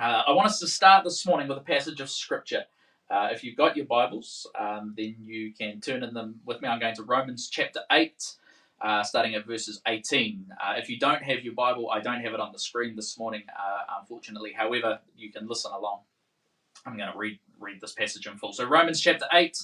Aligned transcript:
Uh, 0.00 0.22
I 0.28 0.32
want 0.32 0.46
us 0.46 0.60
to 0.60 0.68
start 0.68 1.02
this 1.02 1.26
morning 1.26 1.48
with 1.48 1.58
a 1.58 1.62
passage 1.62 2.00
of 2.00 2.08
scripture. 2.08 2.64
Uh, 3.10 3.30
if 3.32 3.42
you've 3.42 3.56
got 3.56 3.76
your 3.76 3.86
Bibles, 3.86 4.46
um, 4.56 4.94
then 4.96 5.16
you 5.20 5.52
can 5.52 5.80
turn 5.80 6.04
in 6.04 6.14
them 6.14 6.36
with 6.46 6.62
me. 6.62 6.68
I'm 6.68 6.78
going 6.78 6.94
to 6.96 7.02
Romans 7.02 7.48
chapter 7.50 7.80
8, 7.90 8.32
uh, 8.80 9.02
starting 9.02 9.34
at 9.34 9.44
verses 9.44 9.82
18. 9.88 10.52
Uh, 10.52 10.74
if 10.76 10.88
you 10.88 11.00
don't 11.00 11.22
have 11.24 11.42
your 11.42 11.54
Bible, 11.54 11.90
I 11.90 11.98
don't 11.98 12.20
have 12.20 12.32
it 12.32 12.38
on 12.38 12.52
the 12.52 12.60
screen 12.60 12.94
this 12.94 13.18
morning, 13.18 13.42
uh, 13.48 13.98
unfortunately. 14.00 14.52
However, 14.52 15.00
you 15.16 15.32
can 15.32 15.48
listen 15.48 15.72
along. 15.72 16.02
I'm 16.86 16.96
going 16.96 17.10
to 17.10 17.18
read, 17.18 17.40
read 17.58 17.80
this 17.80 17.92
passage 17.92 18.24
in 18.28 18.36
full. 18.36 18.52
So, 18.52 18.66
Romans 18.66 19.00
chapter 19.00 19.26
8, 19.32 19.58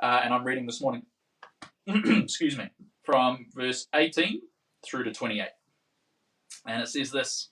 uh, 0.00 0.20
and 0.24 0.34
I'm 0.34 0.42
reading 0.42 0.66
this 0.66 0.80
morning, 0.80 1.02
excuse 1.86 2.58
me, 2.58 2.68
from 3.04 3.46
verse 3.54 3.86
18 3.94 4.42
through 4.84 5.04
to 5.04 5.12
28. 5.12 5.46
And 6.66 6.82
it 6.82 6.88
says 6.88 7.12
this. 7.12 7.50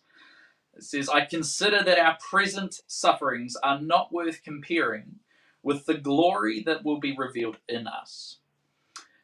It 0.77 0.85
says, 0.85 1.09
I 1.09 1.25
consider 1.25 1.83
that 1.83 1.99
our 1.99 2.19
present 2.19 2.83
sufferings 2.87 3.57
are 3.63 3.81
not 3.81 4.13
worth 4.13 4.43
comparing 4.45 5.21
with 5.63 5.87
the 5.87 5.95
glory 5.95 6.63
that 6.65 6.85
will 6.85 7.01
be 7.01 7.17
revealed 7.17 7.57
in 7.69 7.87
us. 7.87 8.39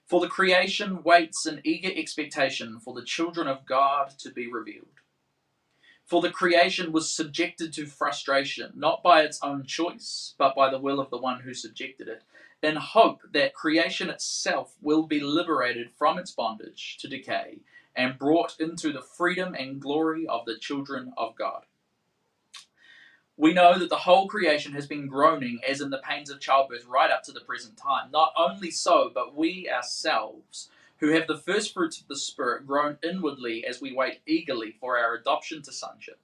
For 0.07 0.20
the 0.20 0.29
creation 0.29 1.02
waits 1.02 1.46
in 1.46 1.60
eager 1.62 1.91
expectation 1.95 2.80
for 2.80 2.95
the 2.95 3.05
children 3.05 3.46
of 3.46 3.66
God 3.66 4.15
to 4.19 4.30
be 4.30 4.51
revealed. 4.51 4.88
For 6.05 6.20
the 6.20 6.30
creation 6.30 6.91
was 6.91 7.12
subjected 7.12 7.73
to 7.74 7.87
frustration, 7.87 8.73
not 8.74 9.02
by 9.02 9.23
its 9.23 9.38
own 9.43 9.65
choice, 9.65 10.34
but 10.37 10.55
by 10.55 10.71
the 10.71 10.80
will 10.80 11.01
of 11.01 11.10
the 11.10 11.19
one 11.19 11.41
who 11.41 11.55
subjected 11.55 12.09
it, 12.09 12.23
in 12.62 12.77
hope 12.77 13.21
that 13.32 13.55
creation 13.55 14.10
itself 14.10 14.77
will 14.80 15.07
be 15.07 15.21
liberated 15.21 15.91
from 15.91 16.19
its 16.19 16.30
bondage 16.30 16.98
to 17.01 17.09
decay 17.09 17.60
and 17.95 18.19
brought 18.19 18.56
into 18.59 18.92
the 18.92 19.02
freedom 19.02 19.55
and 19.55 19.80
glory 19.80 20.27
of 20.27 20.45
the 20.46 20.59
children 20.59 21.12
of 21.16 21.34
God. 21.37 21.64
We 23.37 23.55
know 23.55 23.78
that 23.78 23.88
the 23.88 23.96
whole 23.96 24.28
creation 24.28 24.73
has 24.74 24.87
been 24.87 25.06
groaning 25.06 25.59
as 25.66 25.80
in 25.80 25.91
the 25.91 25.98
pains 25.98 26.30
of 26.30 26.41
childbirth 26.41 26.85
right 26.87 27.10
up 27.10 27.23
to 27.24 27.32
the 27.32 27.40
present 27.40 27.76
time. 27.76 28.10
Not 28.10 28.32
only 28.37 28.70
so, 28.70 29.10
but 29.13 29.35
we 29.35 29.68
ourselves, 29.70 30.70
who 30.98 31.09
have 31.09 31.26
the 31.26 31.38
first 31.38 31.73
fruits 31.73 32.01
of 32.01 32.09
the 32.09 32.16
Spirit, 32.16 32.66
groan 32.66 32.98
inwardly 33.02 33.65
as 33.66 33.80
we 33.80 33.93
wait 33.95 34.20
eagerly 34.26 34.76
for 34.79 34.98
our 34.98 35.15
adoption 35.15 35.63
to 35.63 35.73
sonship, 35.73 36.20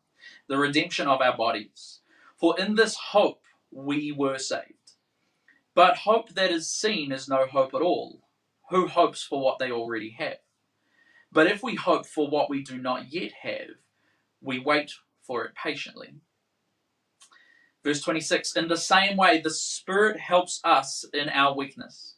the 0.48 0.58
redemption 0.58 1.08
of 1.08 1.20
our 1.20 1.36
bodies. 1.36 2.00
For 2.36 2.58
in 2.60 2.76
this 2.76 2.94
hope 2.94 3.42
we 3.72 4.12
were 4.12 4.38
saved. 4.38 4.92
But 5.74 5.98
hope 5.98 6.30
that 6.34 6.50
is 6.50 6.70
seen 6.70 7.10
is 7.10 7.28
no 7.28 7.46
hope 7.46 7.74
at 7.74 7.82
all. 7.82 8.20
Who 8.70 8.86
hopes 8.86 9.22
for 9.22 9.40
what 9.40 9.58
they 9.58 9.70
already 9.70 10.10
have? 10.18 10.38
But 11.30 11.46
if 11.46 11.62
we 11.62 11.74
hope 11.74 12.06
for 12.06 12.28
what 12.28 12.48
we 12.48 12.62
do 12.62 12.78
not 12.78 13.12
yet 13.12 13.32
have, 13.42 13.76
we 14.40 14.58
wait 14.58 14.92
for 15.22 15.44
it 15.44 15.54
patiently. 15.54 16.14
Verse 17.84 18.00
26 18.00 18.56
In 18.56 18.68
the 18.68 18.76
same 18.76 19.16
way, 19.16 19.40
the 19.40 19.50
Spirit 19.50 20.18
helps 20.18 20.60
us 20.64 21.04
in 21.12 21.28
our 21.28 21.54
weakness. 21.54 22.16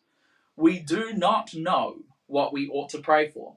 We 0.57 0.79
do 0.79 1.13
not 1.13 1.55
know 1.55 2.05
what 2.27 2.53
we 2.53 2.69
ought 2.69 2.91
to 2.91 2.99
pray 2.99 3.29
for, 3.29 3.57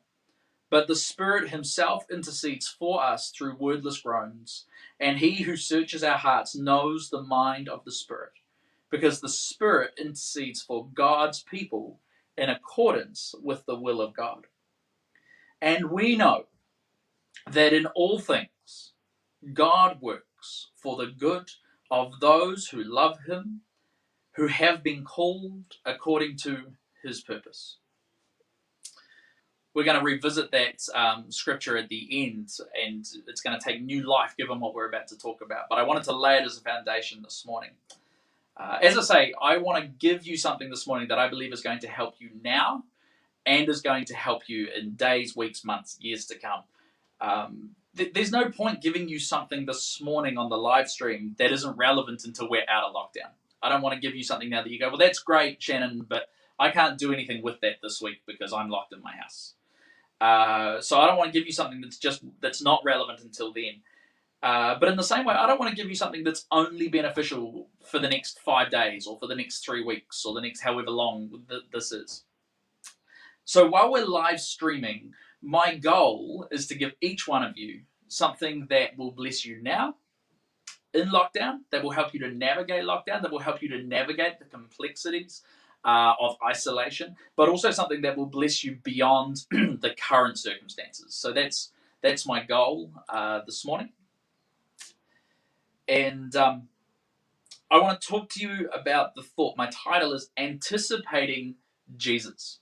but 0.70 0.88
the 0.88 0.96
Spirit 0.96 1.50
Himself 1.50 2.06
intercedes 2.12 2.68
for 2.68 3.04
us 3.04 3.30
through 3.30 3.58
wordless 3.58 4.00
groans, 4.00 4.66
and 5.00 5.20
He 5.20 5.44
who 5.44 5.56
searches 5.56 6.04
our 6.04 6.18
hearts 6.18 6.56
knows 6.56 7.10
the 7.10 7.22
mind 7.22 7.70
of 7.70 7.84
the 7.86 7.92
Spirit, 7.92 8.34
because 8.90 9.22
the 9.22 9.30
Spirit 9.30 9.92
intercedes 10.00 10.62
for 10.62 10.88
God's 10.94 11.44
people 11.44 12.00
in 12.38 12.50
accordance 12.50 13.36
with 13.42 13.66
the 13.66 13.76
will 13.76 14.02
of 14.02 14.16
God. 14.16 14.48
And 15.64 15.92
we 15.92 16.18
know 16.18 16.48
that 17.50 17.72
in 17.72 17.86
all 17.86 18.20
things 18.20 18.92
God 19.54 20.02
works 20.02 20.72
for 20.76 20.98
the 20.98 21.08
good 21.08 21.52
of 21.90 22.20
those 22.20 22.68
who 22.68 22.84
love 22.84 23.20
Him, 23.28 23.62
who 24.36 24.48
have 24.48 24.84
been 24.84 25.06
called 25.06 25.78
according 25.86 26.36
to 26.40 26.74
His 27.02 27.22
purpose. 27.22 27.78
We're 29.74 29.86
going 29.86 29.98
to 29.98 30.04
revisit 30.04 30.52
that 30.52 30.86
um, 30.94 31.32
scripture 31.32 31.78
at 31.78 31.88
the 31.88 32.10
end, 32.12 32.50
and 32.86 33.08
it's 33.26 33.40
going 33.40 33.58
to 33.58 33.64
take 33.64 33.82
new 33.82 34.06
life 34.06 34.36
given 34.38 34.60
what 34.60 34.76
we're 34.76 34.90
about 34.90 35.08
to 35.08 35.18
talk 35.18 35.40
about. 35.42 35.68
But 35.70 35.80
I 35.80 35.84
wanted 35.84 36.04
to 36.04 36.12
lay 36.14 36.36
it 36.36 36.44
as 36.44 36.58
a 36.58 36.62
foundation 36.62 37.22
this 37.24 37.46
morning. 37.46 37.72
Uh, 38.58 38.80
as 38.82 38.98
I 38.98 39.02
say, 39.02 39.34
I 39.42 39.60
want 39.60 39.82
to 39.82 39.88
give 39.88 40.28
you 40.28 40.36
something 40.36 40.70
this 40.70 40.86
morning 40.86 41.08
that 41.08 41.20
I 41.20 41.30
believe 41.30 41.54
is 41.54 41.62
going 41.62 41.80
to 41.80 41.88
help 41.88 42.16
you 42.20 42.32
now 42.44 42.84
and 43.46 43.70
is 43.70 43.82
going 43.82 44.06
to 44.06 44.16
help 44.16 44.50
you 44.50 44.68
in 44.78 44.96
days, 44.96 45.36
weeks, 45.36 45.64
months, 45.66 45.98
years 46.02 46.26
to 46.28 46.36
come. 46.40 46.64
Um, 47.22 47.72
th- 47.98 48.14
there's 48.14 48.32
no 48.32 48.50
point 48.50 48.82
giving 48.82 49.08
you 49.10 49.20
something 49.20 49.66
this 49.66 50.02
morning 50.02 50.38
on 50.38 50.50
the 50.50 50.58
live 50.58 50.90
stream 50.90 51.36
that 51.40 51.52
isn't 51.52 51.78
relevant 51.78 52.24
until 52.26 52.50
we're 52.50 52.66
out 52.70 52.86
of 52.86 52.96
lockdown. 52.96 53.32
I 53.62 53.70
don't 53.70 53.82
want 53.82 53.96
to 53.96 54.02
give 54.02 54.16
you 54.16 54.24
something 54.24 54.50
now 54.50 54.62
that 54.64 54.72
you 54.72 54.80
go, 54.80 54.90
well, 54.90 54.98
that's 54.98 55.20
great, 55.20 55.62
Shannon, 55.62 56.06
but 56.08 56.30
I 56.60 56.72
can't 56.72 56.98
do 56.98 57.14
anything 57.14 57.42
with 57.42 57.62
that 57.62 57.78
this 57.82 58.02
week 58.02 58.22
because 58.28 58.54
I'm 58.54 58.70
locked 58.70 58.94
in 58.94 59.02
my 59.02 59.14
house. 59.16 59.56
Uh, 60.22 60.82
so 60.82 61.00
I 61.00 61.08
don't 61.08 61.18
want 61.18 61.34
to 61.34 61.38
give 61.38 61.48
you 61.48 61.54
something 61.54 61.82
that's 61.82 61.98
just 61.98 62.24
that's 62.42 62.62
not 62.62 62.82
relevant 62.86 63.22
until 63.22 63.54
then. 63.54 63.82
Uh, 64.42 64.78
but 64.80 64.90
in 64.90 64.98
the 64.98 65.04
same 65.04 65.26
way, 65.26 65.34
I 65.34 65.48
don't 65.48 65.60
want 65.60 65.70
to 65.72 65.76
give 65.76 65.90
you 65.90 65.96
something 65.96 66.24
that's 66.24 66.46
only 66.52 66.90
beneficial 66.90 67.70
for 67.86 68.00
the 68.00 68.10
next 68.10 68.40
five 68.40 68.72
days 68.72 69.08
or 69.08 69.18
for 69.20 69.28
the 69.28 69.36
next 69.36 69.66
three 69.66 69.84
weeks 69.84 70.26
or 70.26 70.34
the 70.34 70.42
next 70.42 70.62
however 70.62 70.92
long 70.92 71.30
th- 71.50 71.64
this 71.74 71.92
is. 71.92 72.26
So 73.46 73.68
while 73.68 73.92
we're 73.92 74.06
live 74.06 74.40
streaming, 74.40 75.14
my 75.42 75.76
goal 75.76 76.48
is 76.52 76.68
to 76.68 76.76
give 76.76 76.94
each 77.02 77.28
one 77.28 77.44
of 77.44 77.58
you 77.58 77.82
something 78.08 78.68
that 78.70 78.98
will 78.98 79.12
bless 79.12 79.46
you 79.46 79.62
now 79.62 79.96
in 80.94 81.10
lockdown, 81.10 81.60
that 81.72 81.84
will 81.84 81.92
help 81.92 82.14
you 82.14 82.20
to 82.22 82.32
navigate 82.32 82.84
lockdown, 82.84 83.22
that 83.22 83.32
will 83.32 83.40
help 83.40 83.62
you 83.62 83.70
to 83.70 83.84
navigate 83.84 84.40
the 84.40 84.46
complexities 84.46 85.42
uh, 85.84 86.14
of 86.22 86.38
isolation, 86.48 87.16
but 87.36 87.50
also 87.50 87.72
something 87.72 88.02
that 88.04 88.16
will 88.18 88.28
bless 88.28 88.64
you 88.64 88.78
beyond 88.84 89.46
the 89.52 89.94
current 90.00 90.38
circumstances. 90.38 91.16
So 91.16 91.34
that's 91.34 91.72
that's 92.02 92.28
my 92.28 92.44
goal 92.44 92.92
uh, 93.10 93.42
this 93.46 93.66
morning, 93.66 93.90
and 95.88 96.36
um, 96.36 96.68
I 97.72 97.80
want 97.80 98.00
to 98.00 98.08
talk 98.08 98.30
to 98.32 98.42
you 98.42 98.70
about 98.74 99.16
the 99.16 99.24
thought. 99.24 99.58
My 99.58 99.70
title 99.72 100.14
is 100.14 100.30
anticipating 100.38 101.56
Jesus 101.98 102.60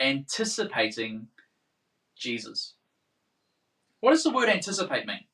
anticipating 0.00 1.28
Jesus. 2.16 2.74
What 4.00 4.10
does 4.10 4.22
the 4.22 4.30
word 4.30 4.48
anticipate 4.48 5.06
mean? 5.06 5.24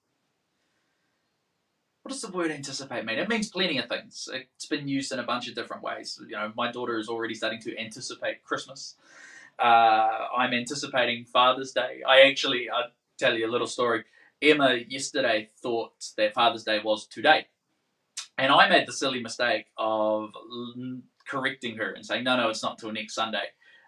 What 2.03 2.13
does 2.13 2.21
the 2.21 2.31
word 2.31 2.51
anticipate 2.51 3.05
mean? 3.07 3.19
It 3.19 3.29
means 3.29 3.49
plenty 3.49 3.79
of 3.79 3.89
things. 3.89 4.29
It's 4.33 4.67
been 4.67 4.89
used 4.89 5.13
in 5.13 5.19
a 5.19 5.23
bunch 5.25 5.49
of 5.49 5.55
different 5.55 5.83
ways. 5.83 6.19
You 6.21 6.37
know, 6.37 6.53
my 6.55 6.71
daughter 6.71 6.99
is 6.99 7.09
already 7.09 7.35
starting 7.35 7.61
to 7.63 7.79
anticipate 7.79 8.45
Christmas. 8.45 8.97
Uh, 9.59 10.27
I'm 10.37 10.53
anticipating 10.53 11.25
Father's 11.25 11.73
Day. 11.73 12.03
I 12.07 12.23
actually, 12.23 12.69
I'll 12.69 12.91
tell 13.19 13.35
you 13.35 13.49
a 13.49 13.51
little 13.51 13.67
story. 13.67 14.05
Emma 14.43 14.75
yesterday 14.89 15.49
thought 15.63 15.93
that 16.19 16.35
Father's 16.35 16.65
Day 16.65 16.81
was 16.85 17.07
today. 17.07 17.47
And 18.37 18.53
I 18.53 18.69
made 18.69 18.87
the 18.87 18.93
silly 18.93 19.23
mistake 19.23 19.67
of 19.79 20.31
correcting 21.27 21.77
her 21.77 21.93
and 21.93 22.05
saying, 22.05 22.25
no, 22.25 22.37
no, 22.37 22.49
it's 22.51 22.63
not 22.63 22.79
till 22.79 22.93
next 22.93 23.15
Sunday. 23.15 23.45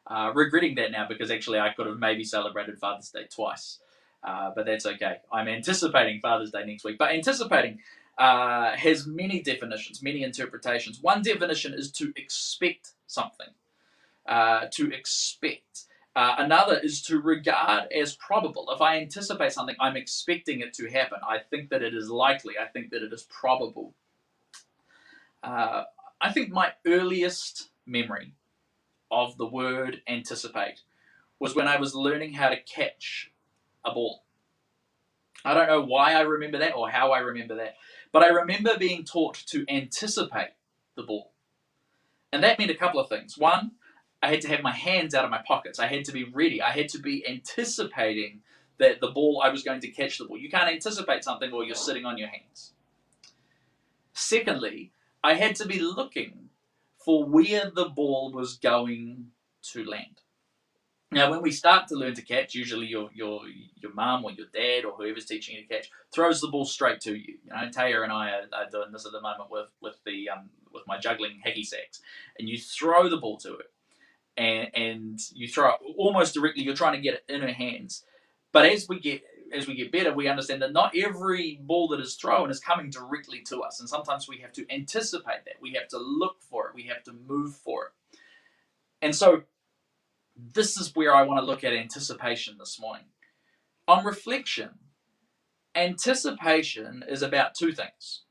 Uh, 0.09 0.31
regretting 0.35 0.77
that 0.77 0.93
now 0.93 1.07
because 1.09 1.31
actually 1.33 1.59
I 1.59 1.73
could 1.73 1.87
have 1.87 1.99
maybe 1.99 2.23
celebrated 2.23 2.79
Father's 2.79 3.11
Day 3.11 3.27
twice. 3.29 3.81
Uh, 4.23 4.51
but 4.55 4.67
that's 4.67 4.87
okay. 4.87 5.17
I'm 5.33 5.49
anticipating 5.49 6.21
Father's 6.21 6.51
Day 6.51 6.65
next 6.65 6.85
week. 6.85 6.97
But 6.99 7.13
anticipating 7.13 7.81
uh, 8.19 8.77
has 8.77 9.07
many 9.07 9.43
definitions, 9.43 10.03
many 10.03 10.23
interpretations. 10.23 11.01
One 11.03 11.23
definition 11.23 11.75
is 11.75 11.91
to 11.93 12.13
expect 12.17 12.93
something, 13.07 13.49
uh, 14.27 14.67
to 14.73 14.91
expect. 14.93 15.85
Uh, 16.15 16.37
another 16.39 16.79
is 16.79 17.03
to 17.03 17.21
regard 17.21 17.93
as 17.93 18.17
probable. 18.17 18.69
If 18.71 18.81
I 18.81 18.99
anticipate 18.99 19.53
something, 19.53 19.77
I'm 19.79 19.97
expecting 19.97 20.61
it 20.61 20.73
to 20.75 20.89
happen. 20.89 21.19
I 21.29 21.39
think 21.39 21.69
that 21.71 21.83
it 21.83 21.95
is 21.95 22.09
likely. 22.09 22.55
I 22.59 22.67
think 22.67 22.91
that 22.91 23.03
it 23.03 23.13
is 23.13 23.27
probable. 23.29 23.93
I 25.43 26.33
think 26.33 26.51
my 26.51 26.73
earliest 26.87 27.69
memory 27.87 28.33
of 29.11 29.37
the 29.39 29.47
word 29.47 30.03
anticipate 30.09 30.81
was 31.39 31.55
when 31.55 31.69
I 31.69 31.79
was 31.79 31.95
learning 31.95 32.33
how 32.33 32.49
to 32.49 32.61
catch 32.61 33.31
a 33.85 33.93
ball. 33.93 34.25
I 35.45 35.55
don't 35.55 35.69
know 35.69 35.83
why 35.83 36.15
I 36.15 36.23
remember 36.23 36.59
that 36.59 36.75
or 36.75 36.91
how 36.91 37.13
I 37.13 37.19
remember 37.19 37.57
that, 37.57 37.77
but 38.13 38.23
I 38.23 38.29
remember 38.29 38.77
being 38.79 39.05
taught 39.05 39.37
to 39.47 39.65
anticipate 39.69 40.51
the 40.97 41.03
ball. 41.03 41.33
And 42.33 42.43
that 42.43 42.59
meant 42.59 42.71
a 42.71 42.77
couple 42.77 43.01
of 43.01 43.09
things. 43.09 43.39
One, 43.39 43.73
I 44.23 44.29
had 44.29 44.41
to 44.43 44.49
have 44.49 44.63
my 44.63 44.73
hands 44.73 45.15
out 45.15 45.25
of 45.25 45.31
my 45.31 45.43
pockets. 45.47 45.79
I 45.79 45.87
had 45.87 46.05
to 46.07 46.13
be 46.13 46.25
ready. 46.25 46.61
I 46.61 46.71
had 46.71 46.89
to 46.91 46.99
be 46.99 47.27
anticipating 47.29 48.41
that 48.79 49.01
the 49.01 49.11
ball, 49.11 49.41
I 49.45 49.51
was 49.51 49.63
going 49.63 49.81
to 49.81 49.89
catch 49.89 50.19
the 50.19 50.25
ball. 50.25 50.37
You 50.37 50.51
can't 50.51 50.71
anticipate 50.71 51.23
something 51.23 51.51
while 51.51 51.65
you're 51.65 51.75
sitting 51.75 52.05
on 52.05 52.19
your 52.19 52.29
hands. 52.29 52.73
Secondly, 54.13 54.93
I 55.23 55.35
had 55.35 55.55
to 55.57 55.67
be 55.67 55.79
looking 55.79 56.46
for 57.07 57.25
where 57.25 57.71
the 57.73 57.89
ball 57.89 58.33
was 58.33 58.59
going 58.59 59.29
to 59.63 59.85
land. 59.85 60.21
Now, 61.13 61.31
when 61.31 61.41
we 61.41 61.53
start 61.53 61.87
to 61.89 61.95
learn 61.95 62.15
to 62.15 62.23
catch, 62.23 62.57
usually 62.57 62.87
your 62.87 63.11
your 63.15 63.43
your 63.77 63.95
mum 63.95 64.25
or 64.25 64.33
your 64.33 64.49
dad 64.53 64.85
or 64.85 64.93
whoever's 64.93 65.25
teaching 65.25 65.55
you 65.55 65.63
to 65.63 65.69
catch 65.69 65.89
throws 66.13 66.41
the 66.41 66.49
ball 66.49 66.65
straight 66.65 67.01
to 67.03 67.15
you. 67.15 67.37
You 67.45 67.51
know, 67.51 67.71
Taya 67.71 68.03
and 68.03 68.13
I 68.13 68.31
are, 68.31 68.43
are 68.53 68.71
doing 68.71 68.91
this 68.93 69.07
at 69.07 69.13
the 69.13 69.21
moment 69.21 69.49
with 69.49 69.69
with 69.81 69.95
the 70.05 70.31
um, 70.31 70.51
with 70.73 70.83
my 70.89 70.99
juggling 70.99 71.41
hacky 71.47 71.65
sacks, 71.65 72.01
and 72.41 72.49
you 72.49 72.59
throw 72.59 73.09
the 73.09 73.19
ball 73.19 73.39
to 73.39 73.57
it, 73.57 73.71
and 74.37 74.69
and 74.75 75.21
you 75.33 75.47
throw 75.47 75.69
it 75.69 75.81
almost 75.97 76.35
directly. 76.35 76.65
You're 76.65 76.75
trying 76.75 76.95
to 76.95 77.01
get 77.01 77.15
it 77.15 77.25
in 77.29 77.41
her 77.41 77.53
hands, 77.53 78.05
but 78.53 78.67
as 78.67 78.89
we 78.89 78.99
get 78.99 79.23
as 79.53 79.67
we 79.67 79.75
get 79.75 79.93
better, 79.93 80.13
we 80.13 80.29
understand 80.29 80.63
that 80.63 80.73
not 80.73 80.97
every 80.97 81.61
ball 81.63 81.89
that 81.89 82.01
is 82.01 82.15
thrown 82.15 82.51
is 82.51 82.61
coming 82.61 82.91
directly 82.91 83.41
to 83.43 83.61
us, 83.61 83.81
and 83.81 83.89
sometimes 83.89 84.29
we 84.29 84.39
have 84.39 84.53
to 84.53 84.67
anticipate 84.73 85.45
that. 85.45 85.61
We 85.61 85.73
have 85.75 85.89
to 85.89 85.99
look 85.99 86.43
for 86.43 86.69
it. 86.69 86.75
We 86.75 86.85
have 86.85 87.03
to 87.05 87.13
move 87.13 87.55
for 87.55 87.87
it, 87.87 88.19
and 89.03 89.15
so 89.15 89.43
this 90.37 90.77
is 90.77 90.95
where 90.95 91.15
I 91.15 91.23
want 91.23 91.41
to 91.41 91.47
look 91.47 91.65
at 91.65 91.73
anticipation 91.73 92.57
this 92.59 92.79
morning. 92.81 93.07
On 93.89 94.05
reflection, 94.05 94.71
anticipation 95.75 97.05
is 97.09 97.23
about 97.23 97.55
two 97.55 97.73
things. 97.73 98.23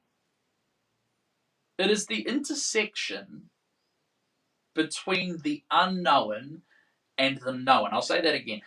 It 1.78 1.90
is 1.90 2.06
the 2.06 2.22
intersection 2.22 3.50
between 4.74 5.40
the 5.44 5.64
unknown 5.72 6.62
and 7.18 7.40
the 7.44 7.54
known. 7.54 7.90
I'll 7.92 8.02
say 8.02 8.22
that 8.22 8.36
again. 8.36 8.62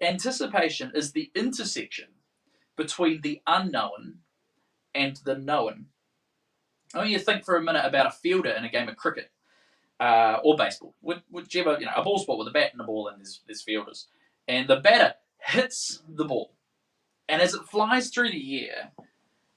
Anticipation 0.00 0.92
is 0.94 1.12
the 1.12 1.30
intersection 1.34 2.08
between 2.76 3.20
the 3.22 3.40
unknown 3.46 4.18
and 4.94 5.16
the 5.24 5.36
known. 5.36 5.86
I 6.94 6.98
want 6.98 7.10
you 7.10 7.18
to 7.18 7.24
think 7.24 7.44
for 7.44 7.56
a 7.56 7.62
minute 7.62 7.84
about 7.84 8.06
a 8.06 8.10
fielder 8.10 8.50
in 8.50 8.64
a 8.64 8.70
game 8.70 8.88
of 8.88 8.96
cricket 8.96 9.30
uh, 10.00 10.38
or 10.42 10.56
baseball, 10.56 10.94
whichever, 11.30 11.76
you 11.78 11.86
know, 11.86 11.92
a 11.96 12.02
ball 12.02 12.18
sport 12.18 12.38
with 12.38 12.48
a 12.48 12.52
bat 12.52 12.70
and 12.72 12.80
a 12.80 12.84
ball 12.84 13.08
and 13.08 13.18
there's, 13.18 13.40
there's 13.46 13.62
fielders. 13.62 14.08
And 14.46 14.68
the 14.68 14.76
batter 14.76 15.14
hits 15.38 16.02
the 16.08 16.24
ball. 16.24 16.52
And 17.28 17.42
as 17.42 17.54
it 17.54 17.64
flies 17.64 18.10
through 18.10 18.30
the 18.30 18.68
air, 18.68 18.92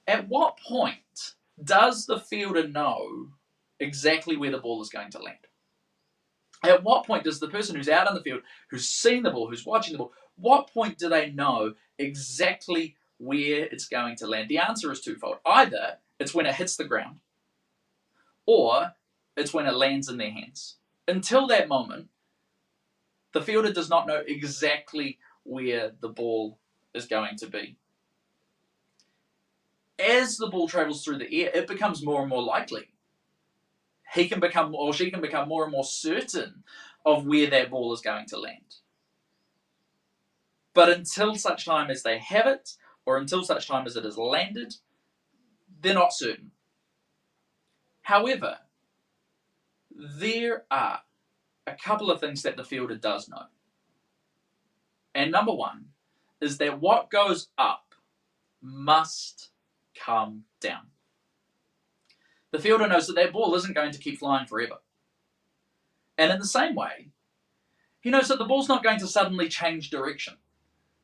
at 0.06 0.28
what 0.28 0.58
point 0.58 1.34
does 1.62 2.06
the 2.06 2.18
fielder 2.18 2.66
know 2.66 3.28
exactly 3.78 4.36
where 4.36 4.50
the 4.50 4.58
ball 4.58 4.82
is 4.82 4.88
going 4.88 5.10
to 5.12 5.22
land? 5.22 5.38
At 6.62 6.84
what 6.84 7.06
point 7.06 7.24
does 7.24 7.40
the 7.40 7.48
person 7.48 7.76
who's 7.76 7.88
out 7.88 8.06
on 8.06 8.14
the 8.14 8.22
field, 8.22 8.42
who's 8.68 8.88
seen 8.88 9.22
the 9.22 9.30
ball, 9.30 9.48
who's 9.48 9.64
watching 9.64 9.92
the 9.92 9.98
ball, 9.98 10.12
what 10.36 10.72
point 10.72 10.98
do 10.98 11.08
they 11.08 11.30
know 11.30 11.74
exactly 11.98 12.96
where 13.18 13.64
it's 13.64 13.88
going 13.88 14.16
to 14.16 14.26
land? 14.26 14.48
The 14.48 14.58
answer 14.58 14.92
is 14.92 15.00
twofold. 15.00 15.38
Either 15.46 15.96
it's 16.18 16.34
when 16.34 16.46
it 16.46 16.54
hits 16.54 16.76
the 16.76 16.84
ground, 16.84 17.20
or 18.46 18.92
it's 19.36 19.54
when 19.54 19.66
it 19.66 19.74
lands 19.74 20.08
in 20.08 20.18
their 20.18 20.30
hands. 20.30 20.76
Until 21.08 21.46
that 21.46 21.68
moment, 21.68 22.08
the 23.32 23.42
fielder 23.42 23.72
does 23.72 23.88
not 23.88 24.06
know 24.06 24.22
exactly 24.26 25.18
where 25.44 25.92
the 26.00 26.08
ball 26.08 26.58
is 26.94 27.06
going 27.06 27.36
to 27.36 27.46
be. 27.46 27.76
As 29.98 30.36
the 30.36 30.48
ball 30.48 30.68
travels 30.68 31.04
through 31.04 31.18
the 31.18 31.42
air, 31.42 31.50
it 31.54 31.66
becomes 31.66 32.04
more 32.04 32.20
and 32.20 32.28
more 32.28 32.42
likely. 32.42 32.88
He 34.14 34.28
can 34.28 34.40
become, 34.40 34.74
or 34.74 34.92
she 34.92 35.10
can 35.10 35.20
become 35.20 35.48
more 35.48 35.64
and 35.64 35.72
more 35.72 35.84
certain 35.84 36.64
of 37.04 37.26
where 37.26 37.48
that 37.50 37.70
ball 37.70 37.92
is 37.92 38.00
going 38.00 38.26
to 38.26 38.38
land. 38.38 38.76
But 40.74 40.88
until 40.88 41.34
such 41.36 41.64
time 41.64 41.90
as 41.90 42.02
they 42.02 42.18
have 42.18 42.46
it, 42.46 42.76
or 43.06 43.16
until 43.16 43.44
such 43.44 43.66
time 43.66 43.86
as 43.86 43.96
it 43.96 44.04
has 44.04 44.18
landed, 44.18 44.74
they're 45.80 45.94
not 45.94 46.12
certain. 46.12 46.52
However, 48.02 48.58
there 49.90 50.64
are 50.70 51.00
a 51.66 51.74
couple 51.74 52.10
of 52.10 52.20
things 52.20 52.42
that 52.42 52.56
the 52.56 52.64
fielder 52.64 52.96
does 52.96 53.28
know. 53.28 53.44
And 55.14 55.30
number 55.30 55.52
one 55.52 55.86
is 56.40 56.58
that 56.58 56.80
what 56.80 57.10
goes 57.10 57.48
up 57.58 57.94
must 58.62 59.50
come 59.94 60.44
down. 60.60 60.86
The 62.52 62.58
fielder 62.58 62.86
knows 62.86 63.06
that 63.06 63.16
that 63.16 63.32
ball 63.32 63.54
isn't 63.54 63.74
going 63.74 63.92
to 63.92 63.98
keep 63.98 64.18
flying 64.18 64.46
forever. 64.46 64.76
And 66.18 66.32
in 66.32 66.38
the 66.38 66.46
same 66.46 66.74
way, 66.74 67.08
he 68.00 68.10
knows 68.10 68.28
that 68.28 68.38
the 68.38 68.44
ball's 68.44 68.68
not 68.68 68.82
going 68.82 68.98
to 69.00 69.06
suddenly 69.06 69.48
change 69.48 69.90
direction. 69.90 70.34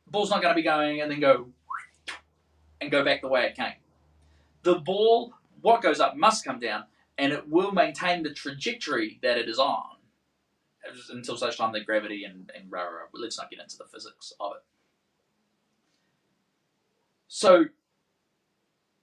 The 0.06 0.10
ball's 0.10 0.30
not 0.30 0.42
going 0.42 0.52
to 0.54 0.60
be 0.60 0.62
going 0.62 1.00
and 1.00 1.10
then 1.10 1.20
go 1.20 1.48
and 2.80 2.90
go 2.90 3.04
back 3.04 3.22
the 3.22 3.28
way 3.28 3.44
it 3.44 3.56
came. 3.56 3.74
The 4.62 4.76
ball, 4.76 5.32
what 5.60 5.82
goes 5.82 6.00
up 6.00 6.16
must 6.16 6.44
come 6.44 6.58
down, 6.58 6.84
and 7.18 7.32
it 7.32 7.48
will 7.48 7.72
maintain 7.72 8.22
the 8.22 8.32
trajectory 8.32 9.18
that 9.22 9.38
it 9.38 9.48
is 9.48 9.58
on 9.58 9.82
until 11.10 11.36
such 11.36 11.56
time 11.56 11.72
that 11.72 11.86
gravity 11.86 12.24
and, 12.24 12.50
and 12.54 12.70
rah, 12.70 12.82
rah, 12.82 12.88
rah, 12.88 13.06
let's 13.14 13.38
not 13.38 13.50
get 13.50 13.60
into 13.60 13.76
the 13.76 13.84
physics 13.84 14.32
of 14.38 14.52
it. 14.56 14.62
So, 17.28 17.66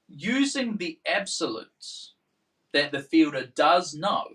using 0.07 0.77
the 0.77 0.99
absolutes 1.05 2.12
that 2.73 2.91
the 2.91 2.99
fielder 2.99 3.45
does 3.45 3.93
know, 3.93 4.25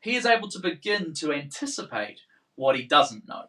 he 0.00 0.16
is 0.16 0.24
able 0.24 0.48
to 0.48 0.58
begin 0.58 1.12
to 1.14 1.32
anticipate 1.32 2.20
what 2.54 2.76
he 2.76 2.82
doesn't 2.82 3.28
know. 3.28 3.46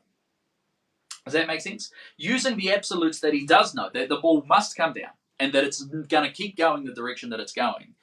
Does 1.24 1.34
that 1.34 1.48
make 1.48 1.62
sense? 1.62 1.92
Using 2.18 2.58
the 2.58 2.74
absolutes 2.74 3.20
that 3.20 3.34
he 3.34 3.46
does 3.46 3.76
know, 3.76 3.90
that 3.94 4.10
the 4.10 4.18
ball 4.18 4.44
must 4.48 4.76
come 4.76 4.94
down 4.94 5.12
and 5.40 5.54
that 5.54 5.64
it's 5.64 5.84
going 5.84 6.28
to 6.28 6.32
keep 6.32 6.58
going 6.58 6.84
the 6.84 6.94
direction 6.94 7.30
that 7.30 7.40
it's 7.40 7.54
going, 7.54 7.94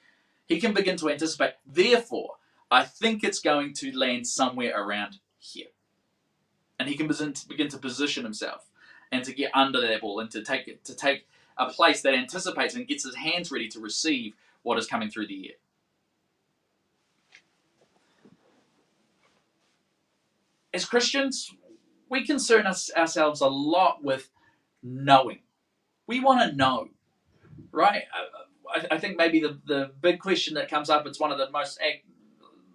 he 0.47 0.59
can 0.59 0.73
begin 0.73 0.95
to 0.97 1.09
anticipate. 1.09 1.53
Therefore, 1.65 2.35
I 2.71 2.85
think 2.85 3.23
it's 3.23 3.39
going 3.39 3.73
to 3.75 3.91
land 3.97 4.27
somewhere 4.27 4.73
around 4.81 5.17
here. 5.37 5.67
And 6.79 6.87
he 6.87 6.95
can 6.95 7.07
begin 7.07 7.67
to 7.67 7.77
position 7.77 8.23
himself 8.23 8.69
and 9.11 9.23
to 9.25 9.33
get 9.33 9.51
under 9.53 9.81
that 9.81 10.01
ball 10.01 10.19
and 10.19 10.31
to 10.31 10.41
take 10.41 10.67
it 10.67 10.85
to 10.85 10.95
take 10.95 11.27
a 11.57 11.69
place 11.69 12.01
that 12.01 12.13
anticipates 12.13 12.75
and 12.75 12.87
gets 12.87 13.03
his 13.03 13.15
hands 13.15 13.51
ready 13.51 13.67
to 13.67 13.79
receive 13.79 14.33
what 14.63 14.77
is 14.77 14.87
coming 14.87 15.09
through 15.09 15.27
the 15.27 15.49
air. 15.49 15.55
As 20.73 20.85
Christians, 20.85 21.53
we 22.09 22.25
concern 22.25 22.65
us, 22.65 22.91
ourselves 22.95 23.41
a 23.41 23.47
lot 23.47 24.03
with 24.03 24.29
knowing. 24.83 25.39
We 26.07 26.19
want 26.19 26.49
to 26.49 26.55
know, 26.55 26.89
right? 27.71 28.03
I, 28.73 28.95
I, 28.95 28.97
think 28.97 29.17
maybe 29.17 29.39
the, 29.39 29.59
the 29.65 29.91
big 30.01 30.19
question 30.19 30.55
that 30.55 30.69
comes 30.69 30.89
up, 30.89 31.05
it's 31.05 31.19
one 31.19 31.31
of 31.31 31.37
the 31.37 31.49
most 31.51 31.79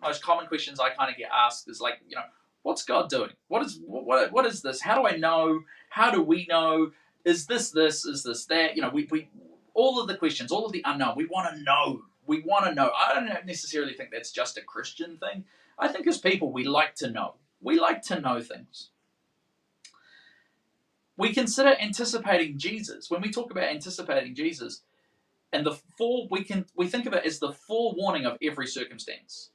most 0.03 0.23
common 0.23 0.47
questions 0.47 0.79
I 0.79 0.91
kind 0.91 1.11
of 1.11 1.17
get 1.17 1.31
asked 1.35 1.69
is 1.69 1.81
like, 1.81 1.95
you 2.09 2.17
know, 2.17 2.23
what's 2.63 2.85
God 2.85 3.09
doing? 3.09 3.31
What 3.49 3.65
is 3.65 3.81
what, 3.87 4.33
what 4.33 4.47
is 4.47 4.63
this? 4.63 4.81
How 4.81 4.95
do 4.97 5.07
I 5.07 5.17
know? 5.17 5.61
How 5.89 6.11
do 6.11 6.23
we 6.23 6.47
know? 6.49 6.93
Is 7.25 7.47
this 7.47 7.71
this? 7.71 8.05
Is 8.05 8.23
this 8.23 8.45
that? 8.47 8.77
You 8.77 8.83
know, 8.83 8.91
we, 8.91 9.09
we 9.11 9.29
all 9.73 10.01
of 10.01 10.09
the 10.09 10.17
questions, 10.17 10.53
all 10.53 10.67
of 10.67 10.73
the 10.73 10.83
unknown, 10.85 11.15
we 11.17 11.27
want 11.27 11.55
to 11.55 11.63
know. 11.63 12.03
We 12.27 12.41
want 12.41 12.67
to 12.67 12.75
know. 12.75 12.91
I 12.99 13.15
don't 13.15 13.47
necessarily 13.47 13.93
think 13.93 14.11
that's 14.11 14.31
just 14.31 14.57
a 14.57 14.63
Christian 14.63 15.19
thing. 15.19 15.45
I 15.79 15.89
think 15.89 16.07
as 16.07 16.19
people, 16.19 16.53
we 16.53 16.65
like 16.65 16.95
to 16.97 17.11
know. 17.11 17.35
We 17.65 17.81
like 17.81 18.03
to 18.03 18.21
know 18.21 18.43
things. 18.43 18.91
We 21.17 21.33
consider 21.33 21.75
anticipating 21.81 22.59
Jesus. 22.59 23.11
When 23.11 23.23
we 23.23 23.31
talk 23.31 23.51
about 23.51 23.65
anticipating 23.65 24.35
Jesus, 24.35 24.83
and 25.51 25.65
the 25.65 25.79
full 25.97 26.29
we 26.31 26.45
can 26.45 26.67
we 26.77 26.89
think 26.89 27.07
of 27.07 27.15
it 27.15 27.25
as 27.25 27.39
the 27.39 27.53
forewarning 27.53 28.27
of 28.27 28.37
every 28.43 28.67
circumstance. 28.67 29.51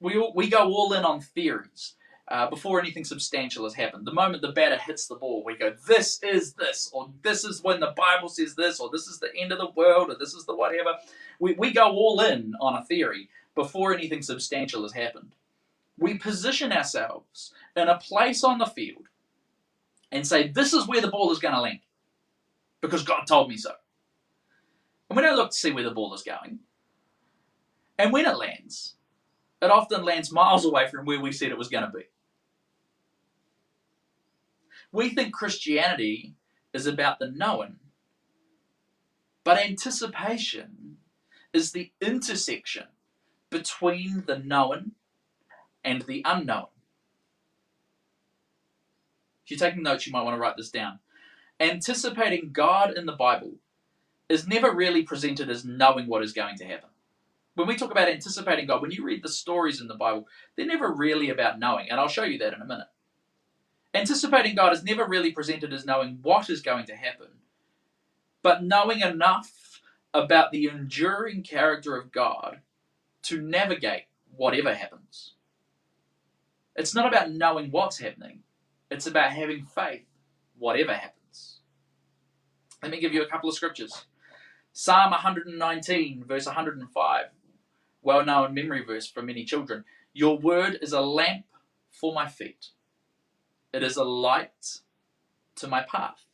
We 0.00 0.18
all, 0.18 0.32
we 0.34 0.50
go 0.50 0.68
all 0.70 0.92
in 0.92 1.04
on 1.04 1.20
theories 1.20 1.94
uh, 2.28 2.50
before 2.50 2.80
anything 2.80 3.04
substantial 3.04 3.64
has 3.64 3.74
happened. 3.74 4.06
The 4.06 4.12
moment 4.12 4.42
the 4.42 4.52
batter 4.52 4.76
hits 4.76 5.06
the 5.06 5.14
ball, 5.14 5.42
we 5.44 5.56
go, 5.56 5.74
"This 5.86 6.22
is 6.22 6.52
this," 6.54 6.90
or 6.92 7.10
"This 7.22 7.44
is 7.44 7.62
when 7.62 7.80
the 7.80 7.94
Bible 7.96 8.28
says 8.28 8.54
this," 8.54 8.80
or 8.80 8.90
"This 8.90 9.06
is 9.06 9.18
the 9.18 9.34
end 9.34 9.50
of 9.52 9.58
the 9.58 9.70
world," 9.70 10.10
or 10.10 10.16
"This 10.18 10.34
is 10.34 10.44
the 10.44 10.54
whatever." 10.54 10.98
We 11.38 11.54
we 11.54 11.72
go 11.72 11.90
all 11.90 12.20
in 12.20 12.54
on 12.60 12.76
a 12.76 12.84
theory 12.84 13.30
before 13.54 13.94
anything 13.94 14.20
substantial 14.20 14.82
has 14.82 14.92
happened. 14.92 15.34
We 16.00 16.18
position 16.18 16.72
ourselves 16.72 17.52
in 17.76 17.86
a 17.88 17.98
place 17.98 18.42
on 18.42 18.58
the 18.58 18.66
field 18.66 19.08
and 20.10 20.26
say, 20.26 20.48
"This 20.48 20.72
is 20.72 20.88
where 20.88 21.02
the 21.02 21.10
ball 21.10 21.30
is 21.30 21.38
going 21.38 21.54
to 21.54 21.60
land," 21.60 21.80
because 22.80 23.04
God 23.04 23.26
told 23.26 23.48
me 23.48 23.56
so. 23.58 23.76
And 25.08 25.16
we 25.16 25.22
don't 25.22 25.36
look 25.36 25.50
to 25.50 25.56
see 25.56 25.72
where 25.72 25.84
the 25.84 25.90
ball 25.90 26.14
is 26.14 26.22
going. 26.22 26.60
And 27.98 28.12
when 28.12 28.24
it 28.24 28.36
lands, 28.36 28.96
it 29.60 29.70
often 29.70 30.04
lands 30.04 30.32
miles 30.32 30.64
away 30.64 30.88
from 30.88 31.04
where 31.04 31.20
we 31.20 31.32
said 31.32 31.50
it 31.50 31.58
was 31.58 31.68
going 31.68 31.84
to 31.84 31.90
be. 31.90 32.04
We 34.90 35.10
think 35.10 35.34
Christianity 35.34 36.34
is 36.72 36.86
about 36.86 37.18
the 37.18 37.30
known, 37.30 37.78
but 39.44 39.58
anticipation 39.58 40.98
is 41.52 41.72
the 41.72 41.92
intersection 42.00 42.88
between 43.50 44.24
the 44.26 44.38
known 44.38 44.94
and 45.84 46.02
the 46.02 46.22
unknown. 46.24 46.66
If 49.44 49.50
you're 49.50 49.68
taking 49.68 49.82
notes, 49.82 50.06
you 50.06 50.12
might 50.12 50.22
want 50.22 50.36
to 50.36 50.40
write 50.40 50.56
this 50.56 50.70
down. 50.70 51.00
Anticipating 51.58 52.50
God 52.52 52.96
in 52.96 53.06
the 53.06 53.12
Bible 53.12 53.54
is 54.28 54.46
never 54.46 54.72
really 54.72 55.02
presented 55.02 55.50
as 55.50 55.64
knowing 55.64 56.06
what 56.06 56.22
is 56.22 56.32
going 56.32 56.56
to 56.56 56.64
happen. 56.64 56.88
When 57.54 57.66
we 57.66 57.76
talk 57.76 57.90
about 57.90 58.08
anticipating 58.08 58.66
God, 58.66 58.80
when 58.80 58.92
you 58.92 59.04
read 59.04 59.22
the 59.22 59.28
stories 59.28 59.80
in 59.80 59.88
the 59.88 59.94
Bible, 59.94 60.26
they're 60.56 60.66
never 60.66 60.92
really 60.92 61.30
about 61.30 61.58
knowing, 61.58 61.90
and 61.90 61.98
I'll 61.98 62.08
show 62.08 62.22
you 62.22 62.38
that 62.38 62.54
in 62.54 62.62
a 62.62 62.64
minute. 62.64 62.86
Anticipating 63.92 64.54
God 64.54 64.72
is 64.72 64.84
never 64.84 65.04
really 65.04 65.32
presented 65.32 65.72
as 65.72 65.84
knowing 65.84 66.20
what 66.22 66.48
is 66.48 66.62
going 66.62 66.86
to 66.86 66.94
happen, 66.94 67.26
but 68.42 68.62
knowing 68.62 69.00
enough 69.00 69.80
about 70.14 70.52
the 70.52 70.66
enduring 70.66 71.42
character 71.42 71.96
of 71.96 72.12
God 72.12 72.60
to 73.22 73.40
navigate 73.40 74.04
whatever 74.36 74.74
happens. 74.74 75.34
It's 76.80 76.94
not 76.94 77.06
about 77.06 77.30
knowing 77.30 77.70
what's 77.70 77.98
happening, 77.98 78.40
it's 78.90 79.06
about 79.06 79.32
having 79.32 79.66
faith, 79.66 80.06
whatever 80.58 80.94
happens. 80.94 81.60
Let 82.82 82.90
me 82.90 83.00
give 83.00 83.12
you 83.12 83.22
a 83.22 83.28
couple 83.28 83.50
of 83.50 83.54
scriptures. 83.54 84.06
Psalm 84.72 85.10
119, 85.10 86.24
verse 86.26 86.46
105, 86.46 87.26
well 88.00 88.24
known 88.24 88.54
memory 88.54 88.82
verse 88.82 89.06
for 89.06 89.20
many 89.20 89.44
children. 89.44 89.84
Your 90.14 90.38
word 90.38 90.78
is 90.80 90.94
a 90.94 91.02
lamp 91.02 91.44
for 91.90 92.14
my 92.14 92.26
feet, 92.28 92.68
it 93.74 93.82
is 93.82 93.98
a 93.98 94.04
light 94.04 94.80
to 95.56 95.68
my 95.68 95.82
path. 95.82 96.24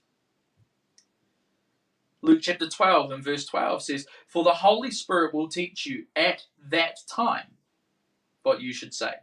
Luke 2.22 2.38
chapter 2.40 2.68
12 2.68 3.10
and 3.10 3.24
verse 3.24 3.46
12 3.46 3.82
says, 3.82 4.06
For 4.28 4.44
the 4.44 4.52
Holy 4.54 4.92
Spirit 4.92 5.34
will 5.34 5.48
teach 5.48 5.86
you 5.86 6.06
at 6.14 6.44
that 6.70 6.98
time 7.10 7.54
what 8.44 8.60
you 8.60 8.72
should 8.72 8.94
say. 8.94 9.14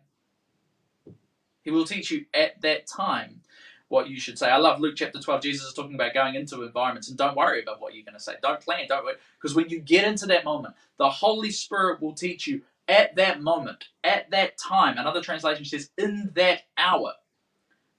He 1.63 1.71
will 1.71 1.85
teach 1.85 2.11
you 2.11 2.25
at 2.33 2.61
that 2.61 2.87
time 2.87 3.41
what 3.89 4.09
you 4.09 4.19
should 4.19 4.39
say. 4.39 4.49
I 4.49 4.57
love 4.57 4.81
Luke 4.81 4.95
chapter 4.97 5.19
12. 5.19 5.41
Jesus 5.43 5.67
is 5.67 5.73
talking 5.75 5.95
about 5.95 6.15
going 6.15 6.35
into 6.35 6.63
environments 6.63 7.09
and 7.09 7.17
don't 7.17 7.37
worry 7.37 7.61
about 7.63 7.81
what 7.81 7.95
you're 7.95 8.05
going 8.05 8.17
to 8.17 8.23
say. 8.23 8.35
Don't 8.41 8.61
plan, 8.61 8.87
don't 8.89 9.05
worry. 9.05 9.15
Because 9.41 9.55
when 9.55 9.69
you 9.69 9.79
get 9.79 10.05
into 10.05 10.27
that 10.27 10.45
moment, 10.45 10.75
the 10.99 11.09
Holy 11.09 11.51
Spirit 11.51 12.01
will 12.01 12.13
teach 12.15 12.47
you 12.47 12.63
at 12.87 13.15
that 13.17 13.41
moment, 13.41 13.85
at 14.03 14.31
that 14.31 14.57
time. 14.59 14.97
Another 14.97 15.21
translation 15.21 15.65
says, 15.65 15.91
in 15.97 16.31
that 16.35 16.63
hour, 16.77 17.13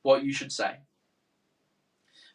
what 0.03 0.25
you 0.25 0.33
should 0.33 0.53
say. 0.53 0.79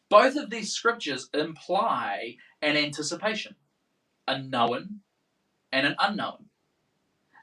Both 0.10 0.38
of 0.38 0.50
these 0.50 0.74
scriptures 0.74 1.30
imply 1.34 2.38
an 2.62 2.78
anticipation, 2.78 3.56
a 4.28 4.42
known 4.42 5.02
and 5.72 5.88
an 5.88 5.96
unknown. 6.00 6.46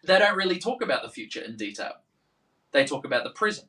They 0.05 0.19
don't 0.19 0.37
really 0.37 0.59
talk 0.59 0.83
about 0.83 1.03
the 1.03 1.11
future 1.11 1.43
in 1.43 1.57
detail, 1.57 1.95
they 2.73 2.85
talk 2.87 3.05
about 3.07 3.25
the 3.25 3.31
present. 3.31 3.69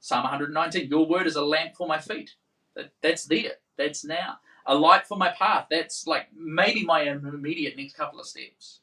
Psalm 0.00 0.22
119 0.22 0.88
Your 0.88 1.06
word 1.06 1.26
is 1.26 1.36
a 1.36 1.44
lamp 1.44 1.76
for 1.76 1.86
my 1.86 1.98
feet. 1.98 2.34
That, 2.74 2.92
that's 3.02 3.24
there, 3.24 3.52
that's 3.76 4.04
now. 4.04 4.38
A 4.66 4.74
light 4.74 5.06
for 5.06 5.16
my 5.16 5.30
path. 5.30 5.66
That's 5.70 6.06
like 6.06 6.26
maybe 6.36 6.84
my 6.84 7.02
immediate 7.02 7.76
next 7.76 7.96
couple 7.96 8.20
of 8.20 8.26
steps. 8.26 8.80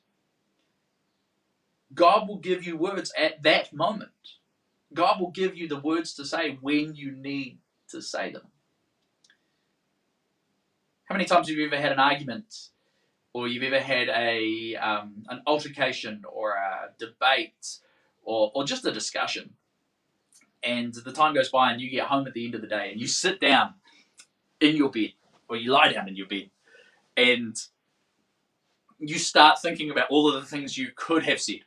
God 1.93 2.27
will 2.27 2.39
give 2.39 2.65
you 2.65 2.75
words 2.75 3.13
at 3.17 3.43
that 3.43 3.71
moment. 3.73 4.11
God 4.93 5.19
will 5.19 5.31
give 5.31 5.55
you 5.55 5.67
the 5.67 5.79
words 5.79 6.13
to 6.15 6.25
say 6.25 6.57
when 6.61 6.95
you 6.95 7.11
need 7.11 7.59
to 7.89 8.01
say 8.01 8.31
them. 8.31 8.47
How 11.05 11.15
many 11.15 11.25
times 11.25 11.47
have 11.47 11.57
you 11.57 11.67
ever 11.67 11.77
had 11.77 11.91
an 11.91 11.99
argument, 11.99 12.69
or 13.33 13.47
you've 13.47 13.63
ever 13.63 13.79
had 13.79 14.09
a 14.09 14.75
um, 14.75 15.23
an 15.29 15.41
altercation, 15.45 16.23
or 16.27 16.53
a 16.53 16.89
debate, 16.97 17.77
or, 18.23 18.51
or 18.55 18.63
just 18.63 18.85
a 18.85 18.91
discussion, 18.91 19.53
and 20.65 20.93
the 20.93 21.11
time 21.11 21.33
goes 21.33 21.49
by, 21.49 21.71
and 21.71 21.81
you 21.81 21.89
get 21.89 22.07
home 22.07 22.27
at 22.27 22.33
the 22.33 22.45
end 22.45 22.55
of 22.55 22.61
the 22.61 22.67
day, 22.67 22.91
and 22.91 22.99
you 22.99 23.07
sit 23.07 23.39
down 23.39 23.75
in 24.59 24.75
your 24.75 24.89
bed, 24.89 25.13
or 25.47 25.57
you 25.57 25.71
lie 25.71 25.91
down 25.91 26.07
in 26.07 26.15
your 26.15 26.27
bed, 26.27 26.49
and 27.17 27.55
you 28.99 29.19
start 29.19 29.61
thinking 29.61 29.91
about 29.91 30.09
all 30.09 30.33
of 30.33 30.41
the 30.41 30.47
things 30.47 30.77
you 30.77 30.89
could 30.95 31.23
have 31.23 31.39
said, 31.41 31.61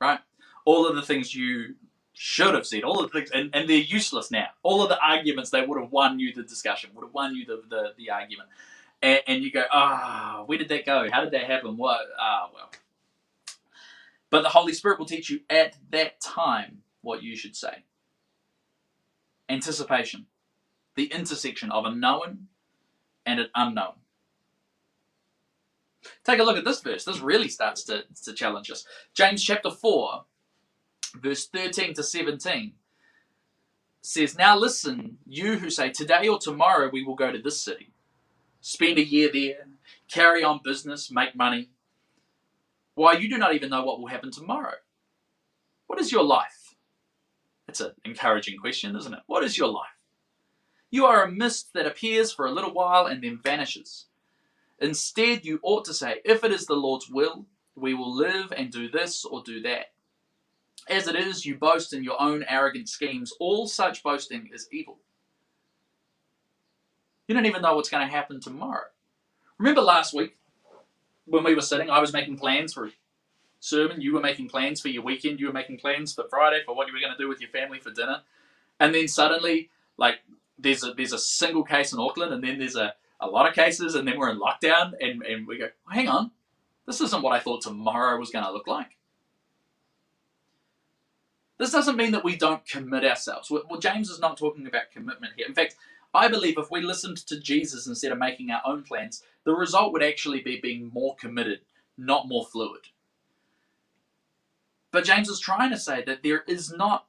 right? 0.00 0.20
All 0.64 0.86
of 0.86 0.94
the 0.94 1.02
things 1.02 1.34
you 1.34 1.74
should 2.12 2.54
have 2.54 2.66
said, 2.66 2.84
all 2.84 3.02
of 3.02 3.10
the 3.10 3.18
things, 3.18 3.30
and, 3.30 3.50
and 3.54 3.68
they're 3.68 3.78
useless 3.78 4.30
now. 4.30 4.48
All 4.62 4.82
of 4.82 4.88
the 4.88 4.98
arguments 5.00 5.50
they 5.50 5.64
would 5.64 5.80
have 5.80 5.90
won 5.90 6.18
you 6.18 6.32
the 6.32 6.42
discussion, 6.42 6.90
would 6.94 7.04
have 7.04 7.14
won 7.14 7.34
you 7.34 7.44
the, 7.46 7.62
the, 7.68 7.92
the 7.96 8.10
argument. 8.10 8.48
And, 9.00 9.20
and 9.26 9.42
you 9.42 9.50
go, 9.50 9.64
ah, 9.72 10.38
oh, 10.38 10.44
where 10.44 10.58
did 10.58 10.68
that 10.68 10.86
go? 10.86 11.08
How 11.10 11.22
did 11.22 11.32
that 11.32 11.44
happen? 11.44 11.76
What? 11.76 12.00
Ah, 12.20 12.50
well. 12.54 12.70
But 14.30 14.42
the 14.42 14.50
Holy 14.50 14.72
Spirit 14.72 14.98
will 14.98 15.06
teach 15.06 15.28
you 15.28 15.40
at 15.50 15.76
that 15.90 16.20
time 16.20 16.82
what 17.00 17.22
you 17.22 17.36
should 17.36 17.56
say. 17.56 17.84
Anticipation, 19.52 20.26
the 20.96 21.12
intersection 21.12 21.70
of 21.70 21.84
a 21.84 21.94
known 21.94 22.48
and 23.26 23.38
an 23.40 23.48
unknown. 23.54 23.94
Take 26.24 26.40
a 26.40 26.42
look 26.42 26.56
at 26.56 26.64
this 26.64 26.80
verse. 26.80 27.04
This 27.04 27.20
really 27.20 27.48
starts 27.48 27.84
to, 27.84 28.04
to 28.24 28.32
challenge 28.32 28.70
us. 28.70 28.84
James 29.14 29.42
chapter 29.44 29.70
4, 29.70 30.24
verse 31.16 31.46
13 31.46 31.94
to 31.94 32.02
17 32.02 32.72
says, 34.00 34.36
Now 34.36 34.56
listen, 34.56 35.18
you 35.26 35.58
who 35.58 35.70
say, 35.70 35.90
Today 35.90 36.28
or 36.28 36.38
tomorrow 36.38 36.90
we 36.92 37.04
will 37.04 37.14
go 37.14 37.30
to 37.30 37.38
this 37.38 37.60
city, 37.62 37.90
spend 38.60 38.98
a 38.98 39.04
year 39.04 39.30
there, 39.32 39.68
carry 40.08 40.42
on 40.42 40.60
business, 40.64 41.10
make 41.10 41.36
money. 41.36 41.70
Why, 42.94 43.14
you 43.14 43.28
do 43.28 43.38
not 43.38 43.54
even 43.54 43.70
know 43.70 43.84
what 43.84 44.00
will 44.00 44.08
happen 44.08 44.30
tomorrow. 44.30 44.74
What 45.86 46.00
is 46.00 46.10
your 46.12 46.24
life? 46.24 46.61
It's 47.72 47.80
an 47.80 47.92
encouraging 48.04 48.58
question, 48.58 48.94
isn't 48.96 49.14
it? 49.14 49.20
What 49.24 49.42
is 49.42 49.56
your 49.56 49.68
life? 49.68 49.96
You 50.90 51.06
are 51.06 51.24
a 51.24 51.32
mist 51.32 51.72
that 51.72 51.86
appears 51.86 52.30
for 52.30 52.44
a 52.44 52.50
little 52.50 52.74
while 52.74 53.06
and 53.06 53.24
then 53.24 53.40
vanishes. 53.42 54.08
Instead, 54.78 55.46
you 55.46 55.58
ought 55.62 55.86
to 55.86 55.94
say, 55.94 56.16
If 56.22 56.44
it 56.44 56.52
is 56.52 56.66
the 56.66 56.74
Lord's 56.74 57.08
will, 57.08 57.46
we 57.74 57.94
will 57.94 58.14
live 58.14 58.52
and 58.54 58.70
do 58.70 58.90
this 58.90 59.24
or 59.24 59.42
do 59.42 59.62
that. 59.62 59.86
As 60.86 61.08
it 61.08 61.16
is, 61.16 61.46
you 61.46 61.56
boast 61.56 61.94
in 61.94 62.04
your 62.04 62.20
own 62.20 62.44
arrogant 62.46 62.90
schemes. 62.90 63.32
All 63.40 63.66
such 63.66 64.02
boasting 64.02 64.50
is 64.52 64.68
evil. 64.70 64.98
You 67.26 67.34
don't 67.34 67.46
even 67.46 67.62
know 67.62 67.74
what's 67.74 67.88
going 67.88 68.06
to 68.06 68.12
happen 68.12 68.38
tomorrow. 68.38 68.84
Remember 69.56 69.80
last 69.80 70.12
week 70.12 70.36
when 71.24 71.42
we 71.42 71.54
were 71.54 71.62
sitting, 71.62 71.88
I 71.88 72.00
was 72.00 72.12
making 72.12 72.36
plans 72.36 72.74
for 72.74 72.90
sermon, 73.62 74.00
you 74.00 74.12
were 74.12 74.20
making 74.20 74.48
plans 74.48 74.80
for 74.80 74.88
your 74.88 75.04
weekend, 75.04 75.38
you 75.38 75.46
were 75.46 75.52
making 75.52 75.78
plans 75.78 76.12
for 76.12 76.24
Friday, 76.28 76.62
for 76.66 76.74
what 76.74 76.88
you 76.88 76.92
were 76.92 76.98
going 76.98 77.12
to 77.12 77.18
do 77.18 77.28
with 77.28 77.40
your 77.40 77.48
family 77.48 77.78
for 77.78 77.92
dinner. 77.92 78.22
And 78.80 78.92
then 78.92 79.06
suddenly, 79.06 79.70
like, 79.96 80.16
there's 80.58 80.82
a, 80.82 80.92
there's 80.92 81.12
a 81.12 81.18
single 81.18 81.62
case 81.62 81.92
in 81.92 82.00
Auckland, 82.00 82.32
and 82.32 82.42
then 82.42 82.58
there's 82.58 82.74
a, 82.74 82.94
a 83.20 83.28
lot 83.28 83.48
of 83.48 83.54
cases, 83.54 83.94
and 83.94 84.06
then 84.06 84.18
we're 84.18 84.30
in 84.30 84.40
lockdown, 84.40 84.94
and, 85.00 85.22
and 85.22 85.46
we 85.46 85.58
go, 85.58 85.68
hang 85.88 86.08
on, 86.08 86.32
this 86.86 87.00
isn't 87.00 87.22
what 87.22 87.32
I 87.32 87.38
thought 87.38 87.62
tomorrow 87.62 88.18
was 88.18 88.30
going 88.30 88.44
to 88.44 88.50
look 88.50 88.66
like. 88.66 88.96
This 91.58 91.70
doesn't 91.70 91.96
mean 91.96 92.10
that 92.10 92.24
we 92.24 92.34
don't 92.34 92.66
commit 92.66 93.04
ourselves. 93.04 93.48
Well, 93.48 93.78
James 93.78 94.10
is 94.10 94.18
not 94.18 94.36
talking 94.36 94.66
about 94.66 94.90
commitment 94.92 95.34
here. 95.36 95.46
In 95.46 95.54
fact, 95.54 95.76
I 96.12 96.26
believe 96.26 96.58
if 96.58 96.72
we 96.72 96.80
listened 96.80 97.18
to 97.28 97.38
Jesus 97.38 97.86
instead 97.86 98.10
of 98.10 98.18
making 98.18 98.50
our 98.50 98.62
own 98.66 98.82
plans, 98.82 99.22
the 99.44 99.54
result 99.54 99.92
would 99.92 100.02
actually 100.02 100.40
be 100.40 100.58
being 100.60 100.90
more 100.92 101.14
committed, 101.14 101.60
not 101.96 102.26
more 102.26 102.44
fluid. 102.44 102.88
But 104.92 105.04
James 105.04 105.28
is 105.28 105.40
trying 105.40 105.70
to 105.70 105.78
say 105.78 106.04
that 106.04 106.22
there 106.22 106.44
is 106.46 106.70
not 106.70 107.06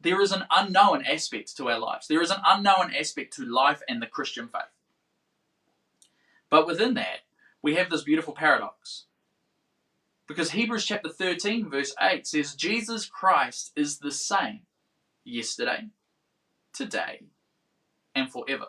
there 0.00 0.22
is 0.22 0.32
an 0.32 0.44
unknown 0.50 1.04
aspect 1.04 1.54
to 1.58 1.68
our 1.68 1.78
lives. 1.78 2.08
There 2.08 2.22
is 2.22 2.30
an 2.30 2.40
unknown 2.46 2.94
aspect 2.98 3.34
to 3.36 3.44
life 3.44 3.82
and 3.86 4.00
the 4.00 4.06
Christian 4.06 4.48
faith. 4.48 4.62
But 6.48 6.66
within 6.66 6.94
that, 6.94 7.20
we 7.62 7.74
have 7.74 7.90
this 7.90 8.02
beautiful 8.02 8.32
paradox. 8.32 9.04
Because 10.26 10.52
Hebrews 10.52 10.86
chapter 10.86 11.10
13, 11.10 11.68
verse 11.68 11.94
8 12.00 12.26
says, 12.26 12.54
Jesus 12.54 13.04
Christ 13.04 13.72
is 13.76 13.98
the 13.98 14.10
same 14.10 14.60
yesterday, 15.22 15.88
today, 16.72 17.24
and 18.14 18.30
forever. 18.30 18.66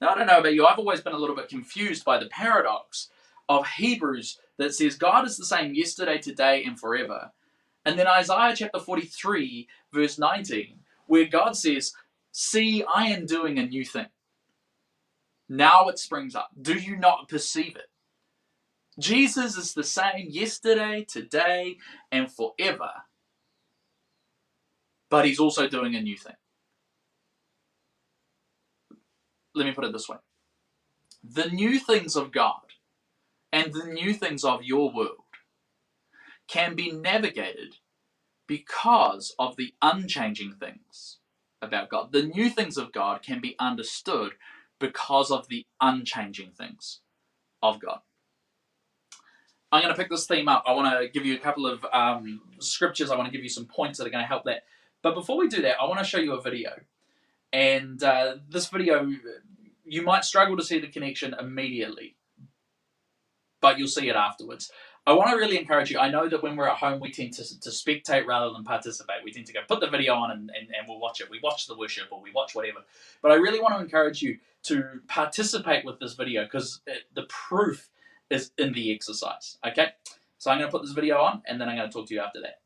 Now, 0.00 0.10
I 0.10 0.14
don't 0.14 0.26
know 0.26 0.38
about 0.38 0.54
you, 0.54 0.64
I've 0.64 0.78
always 0.78 1.00
been 1.00 1.14
a 1.14 1.18
little 1.18 1.34
bit 1.34 1.48
confused 1.48 2.04
by 2.04 2.18
the 2.18 2.26
paradox 2.26 3.08
of 3.48 3.66
Hebrews 3.66 4.38
that 4.58 4.74
says 4.74 4.96
God 4.96 5.26
is 5.26 5.36
the 5.36 5.44
same 5.44 5.74
yesterday, 5.74 6.18
today, 6.18 6.64
and 6.64 6.78
forever. 6.78 7.30
And 7.84 7.98
then 7.98 8.06
Isaiah 8.06 8.54
chapter 8.56 8.80
43, 8.80 9.68
verse 9.92 10.18
19, 10.18 10.78
where 11.06 11.26
God 11.26 11.56
says, 11.56 11.92
See, 12.32 12.84
I 12.92 13.08
am 13.08 13.26
doing 13.26 13.58
a 13.58 13.66
new 13.66 13.84
thing. 13.84 14.06
Now 15.48 15.88
it 15.88 15.98
springs 15.98 16.34
up. 16.34 16.50
Do 16.60 16.74
you 16.74 16.96
not 16.96 17.28
perceive 17.28 17.76
it? 17.76 17.88
Jesus 18.98 19.56
is 19.56 19.74
the 19.74 19.84
same 19.84 20.28
yesterday, 20.30 21.04
today, 21.08 21.76
and 22.12 22.30
forever. 22.30 22.90
But 25.10 25.26
he's 25.26 25.40
also 25.40 25.68
doing 25.68 25.94
a 25.96 26.00
new 26.02 26.16
thing. 26.16 26.34
Let 29.54 29.66
me 29.66 29.72
put 29.72 29.84
it 29.84 29.92
this 29.92 30.08
way 30.08 30.16
the 31.24 31.48
new 31.50 31.78
things 31.78 32.16
of 32.16 32.32
God 32.32 32.60
and 33.54 33.72
the 33.72 33.86
new 33.86 34.12
things 34.12 34.44
of 34.44 34.64
your 34.64 34.92
world 34.92 35.24
can 36.48 36.74
be 36.74 36.92
navigated 36.92 37.76
because 38.48 39.34
of 39.38 39.56
the 39.56 39.74
unchanging 39.80 40.54
things 40.54 41.18
about 41.62 41.88
God. 41.88 42.12
The 42.12 42.24
new 42.24 42.50
things 42.50 42.76
of 42.76 42.92
God 42.92 43.22
can 43.22 43.40
be 43.40 43.56
understood 43.60 44.32
because 44.80 45.30
of 45.30 45.48
the 45.48 45.66
unchanging 45.80 46.50
things 46.50 47.00
of 47.62 47.80
God. 47.80 48.00
I'm 49.72 49.82
going 49.82 49.94
to 49.94 50.00
pick 50.00 50.10
this 50.10 50.26
theme 50.26 50.48
up. 50.48 50.64
I 50.66 50.72
want 50.72 51.00
to 51.00 51.08
give 51.08 51.26
you 51.26 51.36
a 51.36 51.40
couple 51.40 51.66
of 51.66 51.86
um, 51.92 52.42
scriptures. 52.60 53.10
I 53.10 53.16
want 53.16 53.28
to 53.28 53.32
give 53.32 53.44
you 53.44 53.50
some 53.50 53.66
points 53.66 53.98
that 53.98 54.06
are 54.06 54.10
going 54.10 54.24
to 54.24 54.28
help 54.28 54.44
that 54.44 54.64
But 55.02 55.14
before 55.14 55.38
we 55.38 55.48
do 55.48 55.62
that, 55.62 55.76
I 55.80 55.86
want 55.86 56.00
to 56.00 56.04
show 56.04 56.18
you 56.18 56.34
a 56.34 56.42
video. 56.42 56.70
And 57.52 58.02
uh, 58.02 58.36
this 58.48 58.68
video, 58.68 59.08
you 59.84 60.02
might 60.02 60.24
struggle 60.24 60.56
to 60.56 60.64
see 60.64 60.80
the 60.80 60.88
connection 60.88 61.34
immediately, 61.38 62.16
but 63.64 63.78
you'll 63.78 63.88
see 63.88 64.10
it 64.10 64.14
afterwards. 64.14 64.70
I 65.06 65.14
want 65.14 65.30
to 65.30 65.36
really 65.36 65.58
encourage 65.58 65.90
you. 65.90 65.98
I 65.98 66.10
know 66.10 66.28
that 66.28 66.42
when 66.42 66.54
we're 66.54 66.68
at 66.68 66.76
home, 66.76 67.00
we 67.00 67.10
tend 67.10 67.32
to, 67.32 67.60
to 67.60 67.70
spectate 67.70 68.26
rather 68.26 68.52
than 68.52 68.62
participate. 68.62 69.24
We 69.24 69.32
tend 69.32 69.46
to 69.46 69.54
go 69.54 69.60
put 69.66 69.80
the 69.80 69.88
video 69.88 70.12
on 70.12 70.32
and, 70.32 70.50
and, 70.50 70.68
and 70.68 70.86
we'll 70.86 71.00
watch 71.00 71.22
it. 71.22 71.30
We 71.30 71.40
watch 71.42 71.66
the 71.66 71.74
worship 71.74 72.08
or 72.10 72.20
we 72.20 72.30
watch 72.30 72.54
whatever. 72.54 72.80
But 73.22 73.32
I 73.32 73.36
really 73.36 73.58
want 73.58 73.74
to 73.74 73.80
encourage 73.80 74.20
you 74.20 74.36
to 74.64 75.00
participate 75.08 75.82
with 75.86 75.98
this 75.98 76.12
video 76.12 76.44
because 76.44 76.82
uh, 76.86 76.92
the 77.14 77.22
proof 77.22 77.88
is 78.28 78.50
in 78.58 78.74
the 78.74 78.94
exercise. 78.94 79.56
Okay? 79.66 79.88
So 80.36 80.50
I'm 80.50 80.58
going 80.58 80.68
to 80.68 80.76
put 80.76 80.82
this 80.82 80.92
video 80.92 81.16
on 81.16 81.40
and 81.46 81.58
then 81.58 81.70
I'm 81.70 81.78
going 81.78 81.88
to 81.88 81.92
talk 81.92 82.06
to 82.08 82.14
you 82.14 82.20
after 82.20 82.42
that. 82.42 82.60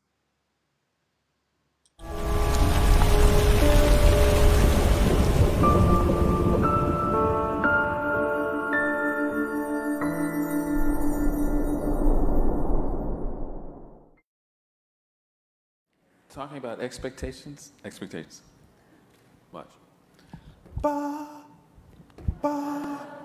Talking 16.30 16.58
about 16.58 16.80
expectations? 16.80 17.72
Expectations. 17.84 18.42
Watch. 19.52 19.70
Ba, 20.80 21.26
ba. 22.42 22.48
Ba, 22.48 23.17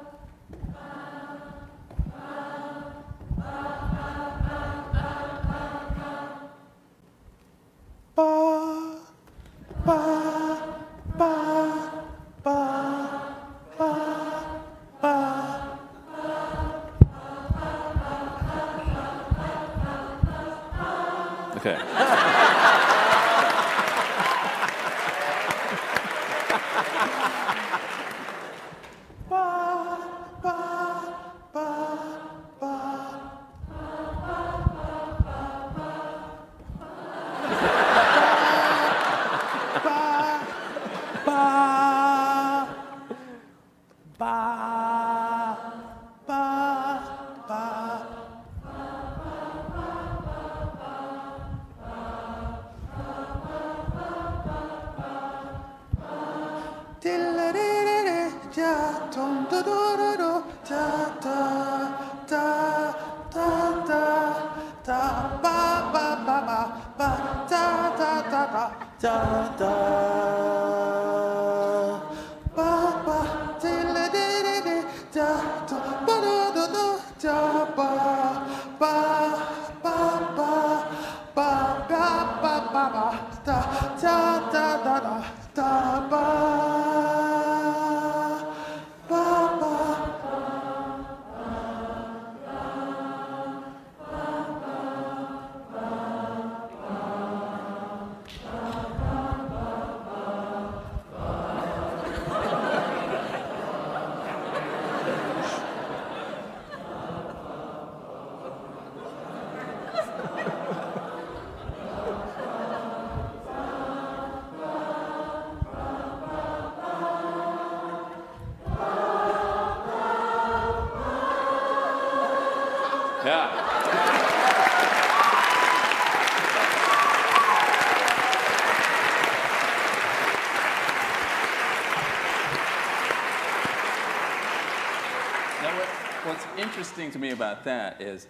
interesting 136.57 137.11
to 137.11 137.19
me 137.19 137.31
about 137.31 137.63
that 137.63 138.01
is, 138.01 138.27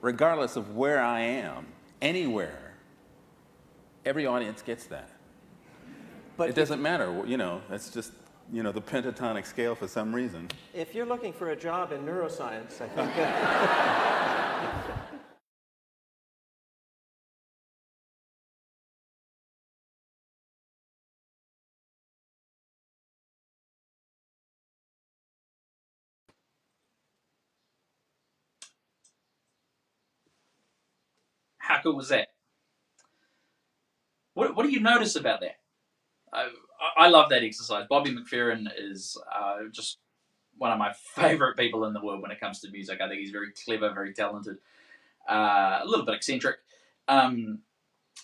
regardless 0.00 0.56
of 0.56 0.74
where 0.76 1.00
I 1.00 1.20
am, 1.20 1.66
anywhere, 2.02 2.74
every 4.04 4.26
audience 4.26 4.62
gets 4.62 4.86
that. 4.86 5.10
But 6.36 6.48
it 6.50 6.54
doesn't 6.54 6.82
matter, 6.82 7.22
you 7.26 7.36
know, 7.36 7.62
that's 7.68 7.90
just, 7.90 8.12
you 8.52 8.62
know, 8.62 8.72
the 8.72 8.82
pentatonic 8.82 9.46
scale 9.46 9.74
for 9.74 9.88
some 9.88 10.14
reason. 10.14 10.48
If 10.72 10.94
you're 10.94 11.06
looking 11.06 11.32
for 11.32 11.50
a 11.50 11.56
job 11.56 11.92
in 11.92 12.00
neuroscience, 12.04 12.80
I 12.80 12.88
think. 12.88 13.10
Uh, 13.16 14.20
was 31.92 32.08
that? 32.08 32.28
What, 34.34 34.56
what 34.56 34.64
do 34.64 34.72
you 34.72 34.80
notice 34.80 35.16
about 35.16 35.40
that? 35.40 35.58
I, 36.32 36.48
I 36.96 37.08
love 37.08 37.30
that 37.30 37.42
exercise. 37.42 37.86
Bobby 37.88 38.14
McFerrin 38.14 38.66
is 38.76 39.16
uh, 39.34 39.60
just 39.70 39.98
one 40.58 40.72
of 40.72 40.78
my 40.78 40.92
favorite 41.14 41.56
people 41.56 41.84
in 41.84 41.92
the 41.92 42.04
world 42.04 42.22
when 42.22 42.30
it 42.30 42.40
comes 42.40 42.60
to 42.60 42.70
music. 42.70 43.00
I 43.00 43.08
think 43.08 43.20
he's 43.20 43.30
very 43.30 43.52
clever, 43.64 43.92
very 43.92 44.12
talented, 44.12 44.58
uh, 45.28 45.80
a 45.82 45.86
little 45.86 46.04
bit 46.04 46.14
eccentric. 46.14 46.56
Um, 47.08 47.60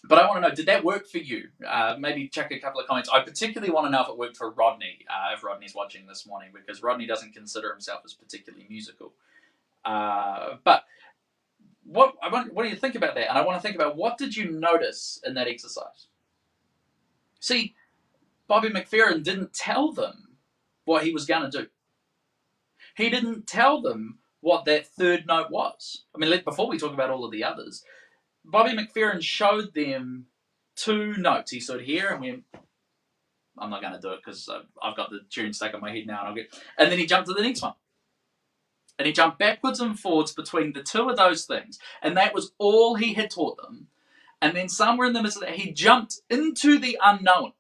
but 0.04 0.18
I 0.18 0.26
want 0.26 0.42
to 0.42 0.48
know, 0.48 0.54
did 0.54 0.66
that 0.66 0.84
work 0.84 1.06
for 1.06 1.18
you? 1.18 1.48
Uh, 1.66 1.96
maybe 1.98 2.28
check 2.28 2.50
a 2.52 2.58
couple 2.58 2.80
of 2.80 2.86
comments. 2.86 3.10
I 3.12 3.20
particularly 3.20 3.72
want 3.72 3.86
to 3.86 3.90
know 3.90 4.02
if 4.02 4.08
it 4.08 4.16
worked 4.16 4.36
for 4.36 4.50
Rodney, 4.50 5.04
uh, 5.10 5.34
if 5.34 5.44
Rodney's 5.44 5.74
watching 5.74 6.06
this 6.06 6.26
morning, 6.26 6.50
because 6.54 6.82
Rodney 6.82 7.06
doesn't 7.06 7.34
consider 7.34 7.70
himself 7.70 8.00
as 8.04 8.14
particularly 8.14 8.66
musical. 8.70 9.12
Uh, 9.84 10.56
but 10.64 10.84
what 11.90 12.14
I 12.22 12.28
want, 12.28 12.54
what 12.54 12.62
do 12.62 12.68
you 12.68 12.76
think 12.76 12.94
about 12.94 13.16
that? 13.16 13.28
And 13.28 13.36
I 13.36 13.44
want 13.44 13.60
to 13.60 13.62
think 13.62 13.74
about 13.74 13.96
what 13.96 14.16
did 14.16 14.36
you 14.36 14.48
notice 14.48 15.20
in 15.26 15.34
that 15.34 15.48
exercise? 15.48 16.06
See, 17.40 17.74
Bobby 18.46 18.68
McFerrin 18.68 19.24
didn't 19.24 19.52
tell 19.52 19.90
them 19.90 20.36
what 20.84 21.02
he 21.02 21.12
was 21.12 21.26
going 21.26 21.50
to 21.50 21.62
do. 21.62 21.66
He 22.94 23.10
didn't 23.10 23.48
tell 23.48 23.80
them 23.82 24.18
what 24.40 24.66
that 24.66 24.86
third 24.86 25.26
note 25.26 25.50
was. 25.50 26.04
I 26.14 26.18
mean, 26.18 26.40
before 26.44 26.68
we 26.68 26.78
talk 26.78 26.92
about 26.92 27.10
all 27.10 27.24
of 27.24 27.32
the 27.32 27.42
others, 27.42 27.84
Bobby 28.44 28.70
McFerrin 28.70 29.20
showed 29.20 29.74
them 29.74 30.26
two 30.76 31.14
notes. 31.14 31.50
He 31.50 31.58
stood 31.58 31.82
here 31.82 32.10
and 32.10 32.20
went, 32.20 32.44
I'm 33.58 33.70
not 33.70 33.82
going 33.82 33.94
to 33.94 34.00
do 34.00 34.12
it 34.12 34.20
because 34.24 34.48
I've 34.80 34.96
got 34.96 35.10
the 35.10 35.20
tune 35.28 35.52
stuck 35.52 35.74
in 35.74 35.80
my 35.80 35.90
head 35.90 36.06
now, 36.06 36.20
and 36.20 36.28
I'll 36.28 36.34
get. 36.34 36.56
And 36.78 36.90
then 36.90 36.98
he 36.98 37.06
jumped 37.06 37.28
to 37.28 37.34
the 37.34 37.42
next 37.42 37.62
one 37.62 37.74
and 39.00 39.06
he 39.06 39.14
jumped 39.14 39.38
backwards 39.38 39.80
and 39.80 39.98
forwards 39.98 40.32
between 40.32 40.74
the 40.74 40.82
two 40.82 41.08
of 41.08 41.16
those 41.16 41.46
things, 41.46 41.78
and 42.02 42.18
that 42.18 42.34
was 42.34 42.52
all 42.58 42.96
he 42.96 43.14
had 43.14 43.30
taught 43.30 43.56
them. 43.56 43.86
And 44.42 44.54
then 44.54 44.68
somewhere 44.68 45.06
in 45.06 45.14
the 45.14 45.22
that, 45.40 45.54
he 45.54 45.72
jumped 45.72 46.20
into 46.28 46.78
the 46.78 46.98
unknown. 47.02 47.52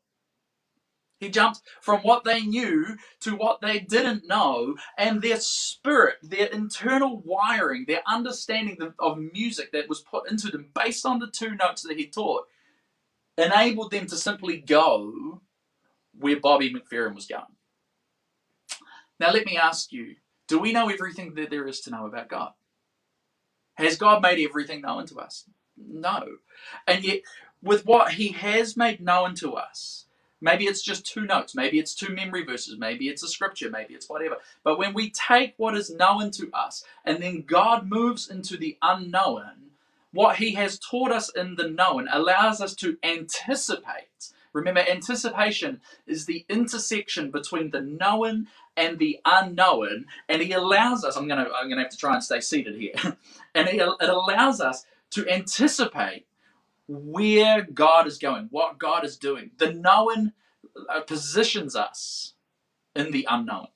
He 1.18 1.30
jumped 1.30 1.62
from 1.80 2.00
what 2.00 2.24
they 2.24 2.42
knew 2.42 2.98
to 3.20 3.36
what 3.36 3.62
they 3.62 3.78
didn't 3.78 4.28
know, 4.28 4.76
and 4.98 5.22
their 5.22 5.40
spirit, 5.40 6.16
their 6.22 6.48
internal 6.48 7.22
wiring, 7.24 7.86
their 7.88 8.02
understanding 8.06 8.76
of 8.98 9.18
music 9.32 9.72
that 9.72 9.88
was 9.88 10.02
put 10.02 10.30
into 10.30 10.48
them 10.48 10.68
based 10.74 11.06
on 11.06 11.20
the 11.20 11.30
two 11.30 11.54
notes 11.54 11.84
that 11.84 11.96
he 11.96 12.06
taught 12.06 12.48
enabled 13.38 13.92
them 13.92 14.06
to 14.08 14.16
simply 14.16 14.58
go 14.58 15.40
where 16.18 16.38
Bobby 16.38 16.70
McFerrin 16.70 17.14
was 17.14 17.24
going. 17.24 17.44
Now, 19.18 19.32
let 19.32 19.46
me 19.46 19.56
ask 19.56 19.90
you 19.90 20.16
do 20.50 20.58
we 20.58 20.72
know 20.72 20.88
everything 20.90 21.34
that 21.36 21.48
there 21.48 21.68
is 21.68 21.80
to 21.82 21.90
know 21.90 22.06
about 22.06 22.28
God? 22.28 22.52
Has 23.74 23.96
God 23.96 24.20
made 24.20 24.44
everything 24.44 24.80
known 24.80 25.06
to 25.06 25.20
us? 25.20 25.44
No. 25.76 26.38
And 26.88 27.04
yet, 27.04 27.20
with 27.62 27.86
what 27.86 28.14
He 28.14 28.30
has 28.32 28.76
made 28.76 29.00
known 29.00 29.36
to 29.36 29.52
us, 29.52 30.06
maybe 30.40 30.64
it's 30.64 30.82
just 30.82 31.06
two 31.06 31.20
notes, 31.20 31.54
maybe 31.54 31.78
it's 31.78 31.94
two 31.94 32.12
memory 32.12 32.44
verses, 32.44 32.76
maybe 32.76 33.08
it's 33.08 33.22
a 33.22 33.28
scripture, 33.28 33.70
maybe 33.70 33.94
it's 33.94 34.08
whatever. 34.08 34.38
But 34.64 34.76
when 34.76 34.92
we 34.92 35.10
take 35.10 35.54
what 35.56 35.76
is 35.76 35.88
known 35.88 36.32
to 36.32 36.50
us 36.52 36.82
and 37.04 37.22
then 37.22 37.44
God 37.46 37.88
moves 37.88 38.28
into 38.28 38.56
the 38.56 38.76
unknown, 38.82 39.70
what 40.12 40.36
He 40.38 40.54
has 40.54 40.80
taught 40.80 41.12
us 41.12 41.30
in 41.30 41.54
the 41.54 41.68
known 41.68 42.08
allows 42.10 42.60
us 42.60 42.74
to 42.76 42.98
anticipate. 43.04 44.32
Remember, 44.52 44.80
anticipation 44.80 45.80
is 46.06 46.26
the 46.26 46.44
intersection 46.48 47.30
between 47.30 47.70
the 47.70 47.80
known 47.80 48.48
and 48.76 48.98
the 48.98 49.20
unknown, 49.24 50.06
and 50.28 50.42
He 50.42 50.52
allows 50.52 51.04
us. 51.04 51.16
I'm 51.16 51.28
gonna 51.28 51.48
I'm 51.54 51.68
gonna 51.68 51.82
have 51.82 51.90
to 51.90 51.96
try 51.96 52.14
and 52.14 52.24
stay 52.24 52.40
seated 52.40 52.76
here, 52.76 52.94
and 53.54 53.68
it, 53.68 53.76
it 53.76 54.08
allows 54.08 54.60
us 54.60 54.84
to 55.10 55.28
anticipate 55.28 56.26
where 56.88 57.62
God 57.62 58.06
is 58.06 58.18
going, 58.18 58.48
what 58.50 58.78
God 58.78 59.04
is 59.04 59.16
doing. 59.16 59.52
The 59.58 59.72
known 59.72 60.32
uh, 60.88 61.00
positions 61.02 61.76
us 61.76 62.34
in 62.94 63.12
the 63.12 63.26
unknown. 63.30 63.68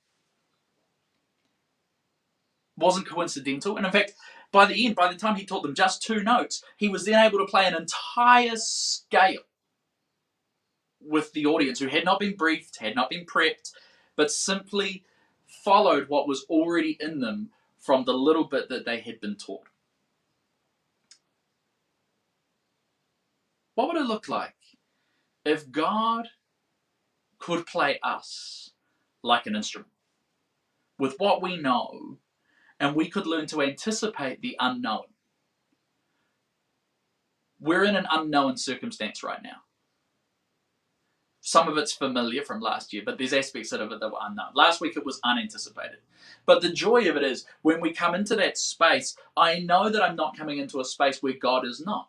Wasn't 2.77 3.07
coincidental, 3.07 3.77
and 3.77 3.85
in 3.85 3.91
fact, 3.91 4.13
by 4.51 4.65
the 4.65 4.85
end, 4.85 4.95
by 4.95 5.11
the 5.11 5.17
time 5.19 5.35
he 5.35 5.45
taught 5.45 5.63
them 5.63 5.75
just 5.75 6.03
two 6.03 6.23
notes, 6.23 6.63
he 6.77 6.89
was 6.89 7.05
then 7.05 7.25
able 7.25 7.39
to 7.39 7.45
play 7.45 7.65
an 7.65 7.75
entire 7.75 8.55
scale 8.57 9.41
with 11.05 11.33
the 11.33 11.45
audience 11.45 11.79
who 11.79 11.87
had 11.87 12.05
not 12.05 12.19
been 12.19 12.35
briefed, 12.35 12.77
had 12.77 12.95
not 12.95 13.09
been 13.09 13.25
prepped, 13.25 13.71
but 14.15 14.31
simply 14.31 15.03
followed 15.47 16.09
what 16.09 16.27
was 16.27 16.45
already 16.49 16.97
in 16.99 17.19
them 17.19 17.49
from 17.79 18.05
the 18.05 18.13
little 18.13 18.45
bit 18.45 18.69
that 18.69 18.85
they 18.85 18.99
had 18.99 19.19
been 19.21 19.35
taught. 19.35 19.67
What 23.75 23.87
would 23.87 23.97
it 23.97 24.07
look 24.07 24.29
like 24.29 24.55
if 25.43 25.71
God 25.71 26.29
could 27.39 27.67
play 27.67 27.99
us 28.01 28.71
like 29.21 29.45
an 29.45 29.55
instrument 29.55 29.91
with 30.97 31.15
what 31.17 31.41
we 31.41 31.57
know 31.57 32.17
and 32.79 32.95
we 32.95 33.09
could 33.09 33.27
learn 33.27 33.47
to 33.47 33.61
anticipate 33.61 34.41
the 34.41 34.55
unknown? 34.59 35.03
We're 37.59 37.83
in 37.83 37.95
an 37.95 38.07
unknown 38.11 38.57
circumstance 38.57 39.23
right 39.23 39.43
now. 39.43 39.63
Some 41.47 41.67
of 41.67 41.77
it's 41.77 41.93
familiar 41.93 42.41
from 42.41 42.59
last 42.59 42.91
year, 42.91 43.03
but 43.05 43.19
there's 43.19 43.31
aspects 43.31 43.71
of 43.71 43.91
it 43.91 43.99
that 43.99 44.09
were 44.11 44.17
unknown. 44.19 44.47
Last 44.55 44.81
week 44.81 44.97
it 44.97 45.05
was 45.05 45.19
unanticipated. 45.23 45.99
But 46.47 46.63
the 46.63 46.71
joy 46.71 47.07
of 47.07 47.17
it 47.17 47.23
is 47.23 47.45
when 47.61 47.79
we 47.81 47.93
come 47.93 48.15
into 48.15 48.35
that 48.37 48.57
space, 48.57 49.15
I 49.37 49.59
know 49.59 49.87
that 49.89 50.01
I'm 50.01 50.15
not 50.15 50.35
coming 50.35 50.57
into 50.57 50.79
a 50.79 50.85
space 50.85 51.21
where 51.21 51.35
God 51.39 51.63
is 51.63 51.79
not. 51.79 52.07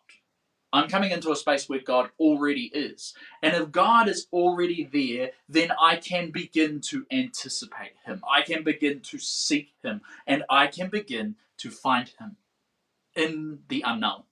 I'm 0.73 0.89
coming 0.89 1.11
into 1.11 1.31
a 1.31 1.35
space 1.35 1.69
where 1.69 1.81
God 1.81 2.09
already 2.19 2.71
is. 2.73 3.13
And 3.43 3.55
if 3.55 3.71
God 3.71 4.09
is 4.09 4.25
already 4.33 4.89
there, 4.91 5.29
then 5.47 5.71
I 5.79 5.97
can 5.97 6.31
begin 6.31 6.81
to 6.89 7.05
anticipate 7.11 7.93
Him. 8.07 8.23
I 8.27 8.41
can 8.41 8.63
begin 8.63 9.01
to 9.01 9.19
seek 9.19 9.69
Him. 9.83 10.01
And 10.25 10.45
I 10.49 10.65
can 10.65 10.89
begin 10.89 11.35
to 11.59 11.69
find 11.69 12.09
Him 12.17 12.37
in 13.15 13.59
the 13.67 13.83
unknown. 13.85 14.23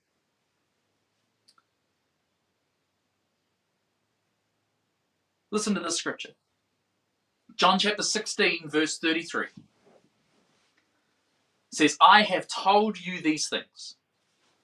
Listen 5.56 5.74
to 5.76 5.80
this 5.80 5.96
scripture 5.96 6.32
John 7.56 7.80
chapter 7.80 8.04
16, 8.04 8.68
verse 8.68 8.98
33 8.98 9.46
says, 11.72 11.96
I 12.02 12.24
have 12.24 12.50
told 12.50 13.00
you 13.00 13.22
these 13.22 13.48
things. 13.48 13.96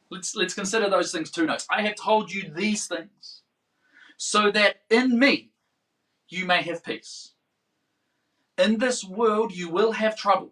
Let's, 0.10 0.36
let's 0.36 0.54
consider 0.54 0.90
those 0.90 1.14
things 1.14 1.32
two 1.32 1.46
notes. 1.46 1.66
I 1.72 1.84
have 1.84 1.96
told 1.96 2.34
you 2.34 2.52
these 2.54 2.88
things 2.88 3.44
so 4.18 4.52
that 4.52 4.82
in 4.90 5.18
me 5.18 5.52
you 6.28 6.46
may 6.46 6.62
have 6.64 6.84
peace. 6.84 7.36
In 8.58 8.78
this 8.78 9.02
world 9.02 9.56
you 9.56 9.70
will 9.70 9.94
have 9.94 10.18
trouble, 10.18 10.52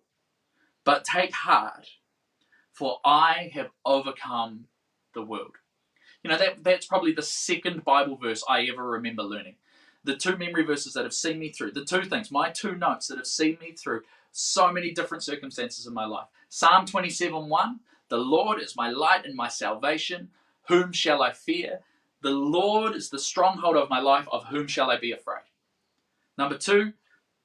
but 0.85 1.03
take 1.03 1.33
heart, 1.33 1.85
for 2.71 2.99
I 3.03 3.51
have 3.53 3.71
overcome 3.85 4.67
the 5.13 5.21
world. 5.21 5.57
You 6.23 6.29
know, 6.29 6.37
that, 6.37 6.63
that's 6.63 6.87
probably 6.87 7.11
the 7.11 7.23
second 7.23 7.83
Bible 7.83 8.15
verse 8.15 8.41
I 8.47 8.67
ever 8.71 8.87
remember 8.87 9.23
learning 9.23 9.55
the 10.03 10.15
two 10.15 10.37
memory 10.37 10.63
verses 10.63 10.93
that 10.93 11.03
have 11.03 11.13
seen 11.13 11.39
me 11.39 11.49
through, 11.49 11.71
the 11.71 11.85
two 11.85 12.03
things, 12.03 12.31
my 12.31 12.49
two 12.49 12.75
notes 12.75 13.07
that 13.07 13.17
have 13.17 13.27
seen 13.27 13.57
me 13.61 13.71
through 13.71 14.01
so 14.31 14.71
many 14.71 14.91
different 14.91 15.23
circumstances 15.23 15.85
in 15.85 15.93
my 15.93 16.05
life. 16.05 16.27
Psalm 16.49 16.85
27 16.85 17.49
1 17.49 17.79
The 18.09 18.17
Lord 18.17 18.61
is 18.61 18.75
my 18.75 18.89
light 18.89 19.25
and 19.25 19.35
my 19.35 19.47
salvation. 19.47 20.29
Whom 20.67 20.91
shall 20.91 21.21
I 21.21 21.31
fear? 21.33 21.81
The 22.21 22.31
Lord 22.31 22.95
is 22.95 23.09
the 23.09 23.19
stronghold 23.19 23.75
of 23.75 23.89
my 23.89 23.99
life. 23.99 24.27
Of 24.31 24.45
whom 24.45 24.67
shall 24.67 24.89
I 24.89 24.97
be 24.97 25.11
afraid? 25.11 25.43
Number 26.37 26.57
two 26.57 26.93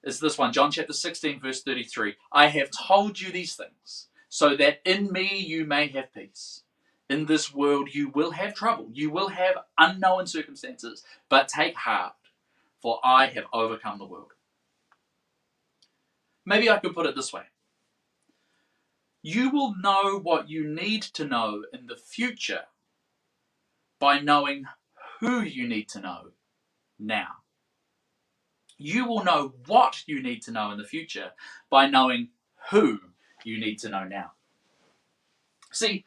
is 0.03 0.21
this 0.21 0.39
one, 0.39 0.53
John 0.53 0.71
chapter 0.71 0.93
16, 0.93 1.41
verse 1.41 1.63
33. 1.63 2.15
I 2.31 2.49
have 2.49 2.71
told 2.71 3.21
you 3.21 3.33
these 3.33 3.57
things 3.57 4.09
so 4.29 4.57
that 4.57 4.81
in 4.85 5.11
me 5.11 5.37
you 5.39 5.65
may 5.65 5.89
have 5.89 6.13
peace. 6.15 6.63
In 7.09 7.27
this 7.27 7.53
world 7.53 7.95
you 7.95 8.09
will 8.11 8.33
have 8.33 8.55
trouble, 8.55 8.89
you 8.93 9.11
will 9.11 9.29
have 9.29 9.57
unknown 9.79 10.27
circumstances, 10.27 11.05
but 11.29 11.49
take 11.49 11.77
heart 11.77 12.15
for 12.85 13.01
I 13.03 13.29
have 13.29 13.47
overcome 13.55 13.99
the 13.99 14.07
world. 14.07 14.33
Maybe 16.47 16.71
I 16.71 16.79
could 16.79 16.95
put 16.95 17.07
it 17.07 17.17
this 17.17 17.33
way 17.33 17.45
You 19.23 19.51
will 19.51 19.75
know 19.81 20.21
what 20.21 20.51
you 20.51 20.69
need 20.69 21.03
to 21.15 21.25
know 21.25 21.65
in 21.73 21.87
the 21.87 21.97
future 21.97 22.65
by 23.99 24.21
knowing 24.21 24.67
who 25.21 25.43
you 25.43 25.67
need 25.67 25.89
to 25.91 26.01
know 26.01 26.33
now. 26.99 27.29
You 28.79 29.07
will 29.07 29.25
know 29.25 29.55
what 29.67 30.05
you 30.07 30.23
need 30.23 30.43
to 30.43 30.53
know 30.53 30.73
in 30.73 30.79
the 30.79 30.85
future 30.85 31.33
by 31.71 31.89
knowing 31.89 32.31
who 32.71 33.01
you 33.45 33.59
need 33.59 33.79
to 33.81 33.89
know 33.89 34.05
now. 34.05 34.33
See, 35.73 36.05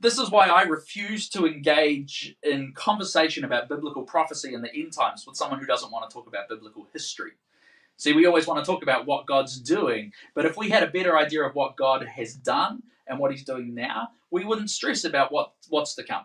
this 0.00 0.18
is 0.18 0.30
why 0.30 0.46
I 0.48 0.62
refuse 0.62 1.28
to 1.30 1.46
engage 1.46 2.36
in 2.42 2.72
conversation 2.74 3.44
about 3.44 3.68
biblical 3.68 4.02
prophecy 4.02 4.54
in 4.54 4.62
the 4.62 4.74
end 4.74 4.92
times 4.92 5.24
with 5.26 5.36
someone 5.36 5.58
who 5.60 5.66
doesn't 5.66 5.90
want 5.90 6.08
to 6.08 6.14
talk 6.14 6.26
about 6.26 6.48
biblical 6.48 6.86
history. 6.92 7.32
See, 7.96 8.12
we 8.12 8.26
always 8.26 8.46
want 8.46 8.64
to 8.64 8.70
talk 8.70 8.82
about 8.82 9.06
what 9.06 9.26
God's 9.26 9.60
doing, 9.60 10.12
but 10.34 10.46
if 10.46 10.56
we 10.56 10.70
had 10.70 10.84
a 10.84 10.90
better 10.90 11.18
idea 11.18 11.42
of 11.42 11.54
what 11.54 11.76
God 11.76 12.04
has 12.04 12.34
done 12.34 12.84
and 13.08 13.18
what 13.18 13.32
He's 13.32 13.44
doing 13.44 13.74
now, 13.74 14.10
we 14.30 14.44
wouldn't 14.44 14.70
stress 14.70 15.04
about 15.04 15.32
what, 15.32 15.52
what's 15.68 15.94
to 15.96 16.04
come. 16.04 16.24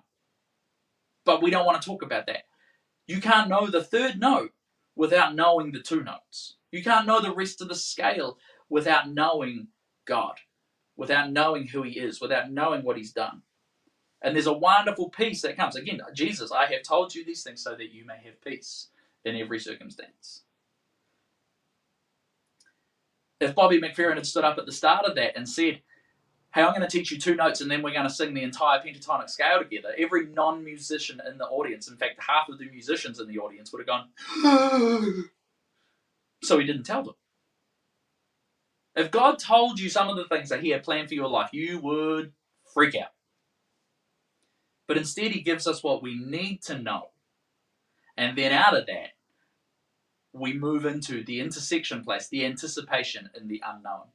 But 1.26 1.42
we 1.42 1.50
don't 1.50 1.66
want 1.66 1.82
to 1.82 1.88
talk 1.88 2.04
about 2.04 2.28
that. 2.28 2.44
You 3.08 3.20
can't 3.22 3.50
know 3.50 3.68
the 3.68 3.84
third 3.84 4.20
note 4.20 4.52
without 4.96 5.36
knowing 5.36 5.72
the 5.72 5.80
two 5.80 6.04
notes. 6.04 6.58
You 6.72 6.84
can't 6.84 7.08
know 7.08 7.22
the 7.22 7.34
rest 7.34 7.62
of 7.62 7.70
the 7.70 7.76
scale 7.76 8.38
without 8.70 9.10
knowing 9.10 9.68
God, 10.06 10.36
without 10.96 11.32
knowing 11.32 11.68
who 11.68 11.82
He 11.82 12.00
is, 12.00 12.22
without 12.22 12.52
knowing 12.52 12.84
what 12.84 12.98
He's 12.98 13.14
done. 13.14 13.42
And 14.24 14.36
there's 14.36 14.48
a 14.48 14.54
wonderful 14.54 15.10
peace 15.10 15.42
that 15.42 15.58
comes. 15.58 15.76
Again, 15.76 16.02
Jesus, 16.14 16.52
I 16.52 16.66
have 16.68 16.84
told 16.84 17.14
you 17.14 17.26
these 17.26 17.44
things 17.44 17.62
so 17.62 17.76
that 17.76 17.94
you 17.94 18.06
may 18.06 18.18
have 18.24 18.42
peace 18.42 18.88
in 19.26 19.36
every 19.36 19.60
circumstance. 19.60 20.44
If 23.40 23.54
Bobby 23.54 23.82
McFerrin 23.82 24.16
had 24.16 24.26
stood 24.26 24.46
up 24.46 24.58
at 24.58 24.66
the 24.66 24.72
start 24.72 25.06
of 25.06 25.16
that 25.16 25.36
and 25.36 25.48
said, 25.48 25.82
Hey, 26.54 26.62
I'm 26.62 26.74
going 26.74 26.82
to 26.82 26.88
teach 26.88 27.12
you 27.12 27.18
two 27.20 27.36
notes 27.36 27.62
and 27.62 27.70
then 27.70 27.82
we're 27.82 27.94
going 27.94 28.08
to 28.08 28.14
sing 28.14 28.34
the 28.34 28.44
entire 28.44 28.80
pentatonic 28.80 29.30
scale 29.30 29.60
together, 29.60 29.90
every 29.98 30.28
non 30.28 30.64
musician 30.64 31.20
in 31.28 31.40
the 31.40 31.46
audience, 31.48 31.90
in 31.90 31.98
fact, 31.98 32.22
half 32.26 32.48
of 32.48 32.60
the 32.60 32.70
musicians 32.70 33.20
in 33.20 33.28
the 33.28 33.40
audience 33.40 33.74
would 33.74 33.86
have 33.86 33.88
gone, 33.88 35.26
So 36.44 36.60
he 36.60 36.66
didn't 36.66 36.84
tell 36.84 37.04
them. 37.04 37.16
If 38.96 39.12
God 39.12 39.40
told 39.40 39.80
you 39.80 39.90
some 39.90 40.10
of 40.10 40.18
the 40.18 40.26
things 40.26 40.50
that 40.50 40.62
He 40.62 40.70
had 40.70 40.84
planned 40.84 41.08
for 41.08 41.16
your 41.16 41.30
life, 41.30 41.50
you 41.52 41.80
would 41.80 42.34
freak 42.74 42.96
out. 42.96 43.13
But 44.88 44.98
instead, 44.98 45.32
he 45.32 45.42
gives 45.42 45.68
us 45.68 45.84
what 45.84 46.04
we 46.04 46.18
need 46.18 46.62
to 46.64 46.78
know. 46.78 47.10
And 48.18 48.38
then 48.38 48.52
out 48.52 48.78
of 48.78 48.86
that, 48.88 49.12
we 50.34 50.54
move 50.54 50.86
into 50.86 51.24
the 51.24 51.40
intersection 51.40 52.04
place, 52.04 52.28
the 52.28 52.46
anticipation 52.46 53.30
in 53.36 53.48
the 53.48 53.62
unknown. 53.66 54.08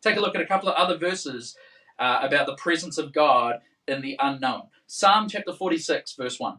Take 0.00 0.16
a 0.16 0.20
look 0.20 0.34
at 0.34 0.40
a 0.40 0.46
couple 0.46 0.68
of 0.68 0.76
other 0.76 0.96
verses 0.96 1.56
uh, 1.98 2.20
about 2.22 2.46
the 2.46 2.56
presence 2.56 2.96
of 2.96 3.12
God 3.12 3.60
in 3.86 4.00
the 4.00 4.16
unknown. 4.20 4.68
Psalm 4.86 5.28
chapter 5.28 5.52
46, 5.52 6.14
verse 6.14 6.40
1. 6.40 6.58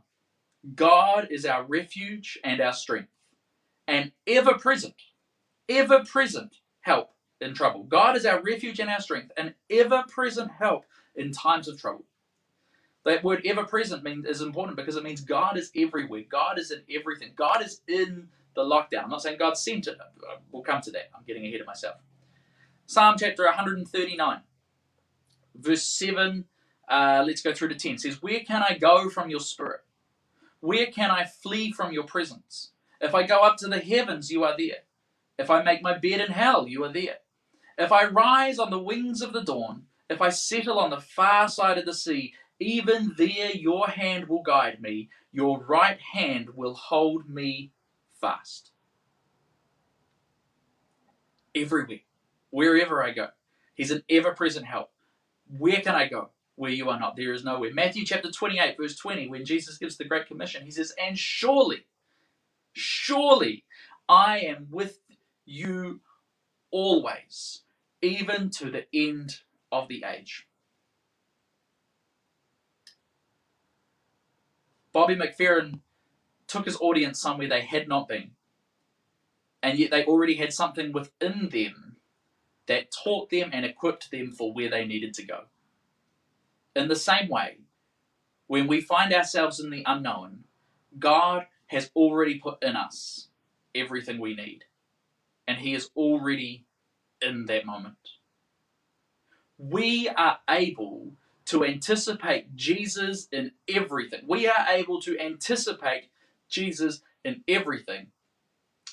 God 0.75 1.27
is 1.31 1.45
our 1.45 1.63
refuge 1.63 2.37
and 2.43 2.61
our 2.61 2.73
strength, 2.73 3.09
and 3.87 4.11
ever 4.27 4.53
present, 4.53 4.93
ever 5.67 6.03
present 6.05 6.57
help 6.81 7.11
in 7.39 7.55
trouble. 7.55 7.83
God 7.83 8.15
is 8.15 8.25
our 8.25 8.41
refuge 8.43 8.79
and 8.79 8.89
our 8.89 8.99
strength, 8.99 9.31
and 9.35 9.55
ever 9.69 10.03
present 10.07 10.51
help 10.59 10.85
in 11.15 11.31
times 11.31 11.67
of 11.67 11.79
trouble. 11.79 12.05
That 13.03 13.23
word 13.23 13.41
ever 13.45 13.63
present 13.63 14.03
mean, 14.03 14.25
is 14.27 14.41
important 14.41 14.77
because 14.77 14.95
it 14.95 15.03
means 15.03 15.21
God 15.21 15.57
is 15.57 15.71
everywhere. 15.75 16.23
God 16.29 16.59
is 16.59 16.71
in 16.71 16.81
everything. 16.93 17.31
God 17.35 17.63
is 17.63 17.81
in 17.87 18.27
the 18.55 18.61
lockdown. 18.61 19.03
I'm 19.03 19.09
not 19.09 19.23
saying 19.23 19.39
God 19.39 19.57
sent 19.57 19.87
it. 19.87 19.97
We'll 20.51 20.61
come 20.61 20.81
to 20.81 20.91
that. 20.91 21.09
I'm 21.15 21.23
getting 21.25 21.45
ahead 21.45 21.61
of 21.61 21.67
myself. 21.67 21.95
Psalm 22.85 23.15
chapter 23.17 23.45
139, 23.45 24.41
verse 25.55 25.83
7. 25.83 26.45
Uh, 26.87 27.23
let's 27.25 27.41
go 27.41 27.53
through 27.53 27.69
to 27.69 27.75
10. 27.75 27.93
It 27.93 28.01
says, 28.01 28.21
Where 28.21 28.41
can 28.41 28.63
I 28.67 28.77
go 28.77 29.09
from 29.09 29.29
your 29.29 29.39
spirit? 29.39 29.81
Where 30.59 30.87
can 30.87 31.09
I 31.09 31.25
flee 31.25 31.71
from 31.71 31.91
your 31.91 32.03
presence? 32.03 32.71
If 32.99 33.15
I 33.15 33.23
go 33.23 33.39
up 33.39 33.57
to 33.57 33.67
the 33.67 33.79
heavens, 33.79 34.29
you 34.29 34.43
are 34.43 34.55
there. 34.57 34.83
If 35.39 35.49
I 35.49 35.63
make 35.63 35.81
my 35.81 35.97
bed 35.97 36.21
in 36.21 36.31
hell, 36.31 36.67
you 36.67 36.83
are 36.83 36.93
there. 36.93 37.17
If 37.77 37.91
I 37.91 38.05
rise 38.05 38.59
on 38.59 38.69
the 38.69 38.77
wings 38.77 39.21
of 39.21 39.33
the 39.33 39.41
dawn, 39.41 39.83
if 40.09 40.21
I 40.21 40.29
settle 40.29 40.77
on 40.77 40.91
the 40.91 40.99
far 40.99 41.47
side 41.47 41.77
of 41.77 41.85
the 41.85 41.93
sea, 41.93 42.33
even 42.61 43.15
there 43.17 43.51
your 43.51 43.87
hand 43.87 44.27
will 44.29 44.43
guide 44.43 44.81
me, 44.81 45.09
your 45.31 45.63
right 45.63 45.99
hand 46.13 46.51
will 46.55 46.75
hold 46.75 47.27
me 47.27 47.71
fast. 48.19 48.71
Everywhere, 51.55 52.01
wherever 52.51 53.03
I 53.03 53.11
go, 53.11 53.29
He's 53.73 53.91
an 53.91 54.03
ever 54.09 54.33
present 54.33 54.65
help. 54.65 54.91
Where 55.57 55.81
can 55.81 55.95
I 55.95 56.07
go? 56.07 56.29
Where 56.55 56.71
you 56.71 56.89
are 56.89 56.99
not, 56.99 57.15
there 57.15 57.33
is 57.33 57.43
nowhere. 57.43 57.73
Matthew 57.73 58.05
chapter 58.05 58.29
28, 58.29 58.77
verse 58.77 58.95
20, 58.95 59.27
when 59.29 59.45
Jesus 59.45 59.77
gives 59.77 59.97
the 59.97 60.05
Great 60.05 60.27
Commission, 60.27 60.63
He 60.63 60.71
says, 60.71 60.93
And 61.03 61.17
surely, 61.17 61.87
surely 62.73 63.65
I 64.07 64.39
am 64.39 64.67
with 64.69 64.99
you 65.45 66.01
always, 66.69 67.63
even 68.01 68.49
to 68.51 68.69
the 68.69 68.85
end 68.93 69.39
of 69.71 69.87
the 69.87 70.03
age. 70.07 70.47
Bobby 74.93 75.15
McFerrin 75.15 75.79
took 76.47 76.65
his 76.65 76.77
audience 76.81 77.19
somewhere 77.21 77.49
they 77.49 77.61
had 77.61 77.87
not 77.87 78.07
been, 78.07 78.31
and 79.63 79.79
yet 79.79 79.91
they 79.91 80.05
already 80.05 80.35
had 80.35 80.53
something 80.53 80.91
within 80.93 81.49
them 81.49 81.97
that 82.67 82.91
taught 82.91 83.29
them 83.29 83.49
and 83.53 83.65
equipped 83.65 84.11
them 84.11 84.31
for 84.31 84.53
where 84.53 84.69
they 84.69 84.85
needed 84.85 85.13
to 85.15 85.25
go. 85.25 85.41
In 86.75 86.87
the 86.87 86.95
same 86.95 87.29
way, 87.29 87.59
when 88.47 88.67
we 88.67 88.81
find 88.81 89.13
ourselves 89.13 89.59
in 89.59 89.69
the 89.71 89.83
unknown, 89.85 90.45
God 90.99 91.47
has 91.67 91.91
already 91.95 92.39
put 92.39 92.63
in 92.63 92.75
us 92.75 93.29
everything 93.75 94.19
we 94.19 94.35
need, 94.35 94.65
and 95.47 95.57
He 95.59 95.73
is 95.73 95.89
already 95.95 96.65
in 97.21 97.45
that 97.47 97.65
moment. 97.65 97.97
We 99.57 100.09
are 100.09 100.39
able 100.49 101.13
to 101.51 101.65
anticipate 101.65 102.55
Jesus 102.55 103.27
in 103.29 103.51
everything. 103.67 104.21
We 104.25 104.47
are 104.47 104.65
able 104.69 105.01
to 105.01 105.19
anticipate 105.19 106.05
Jesus 106.47 107.01
in 107.25 107.43
everything 107.45 108.07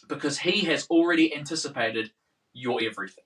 because 0.08 0.40
he 0.40 0.64
has 0.66 0.84
already 0.90 1.32
anticipated 1.32 2.10
your 2.52 2.80
everything. 2.82 3.22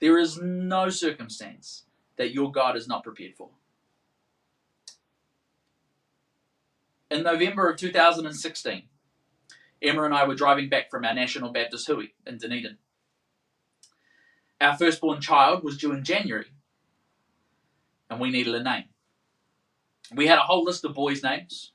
There 0.00 0.18
is 0.18 0.38
no 0.38 0.90
circumstance 0.90 1.84
that 2.16 2.34
your 2.34 2.52
God 2.52 2.76
is 2.76 2.86
not 2.86 3.04
prepared 3.04 3.34
for. 3.36 3.48
In 7.10 7.22
November 7.22 7.70
of 7.70 7.78
2016, 7.78 8.82
Emma 9.80 10.02
and 10.02 10.14
I 10.14 10.26
were 10.26 10.34
driving 10.34 10.68
back 10.68 10.90
from 10.90 11.06
our 11.06 11.14
National 11.14 11.52
Baptist 11.52 11.86
Hui 11.86 12.08
in 12.26 12.36
Dunedin. 12.36 12.76
Our 14.60 14.76
firstborn 14.76 15.22
child 15.22 15.64
was 15.64 15.78
due 15.78 15.92
in 15.92 16.04
January, 16.04 16.48
and 18.10 18.20
we 18.20 18.30
needed 18.30 18.54
a 18.54 18.62
name. 18.62 18.84
We 20.14 20.26
had 20.26 20.38
a 20.38 20.42
whole 20.42 20.64
list 20.64 20.84
of 20.84 20.94
boys' 20.94 21.22
names, 21.22 21.72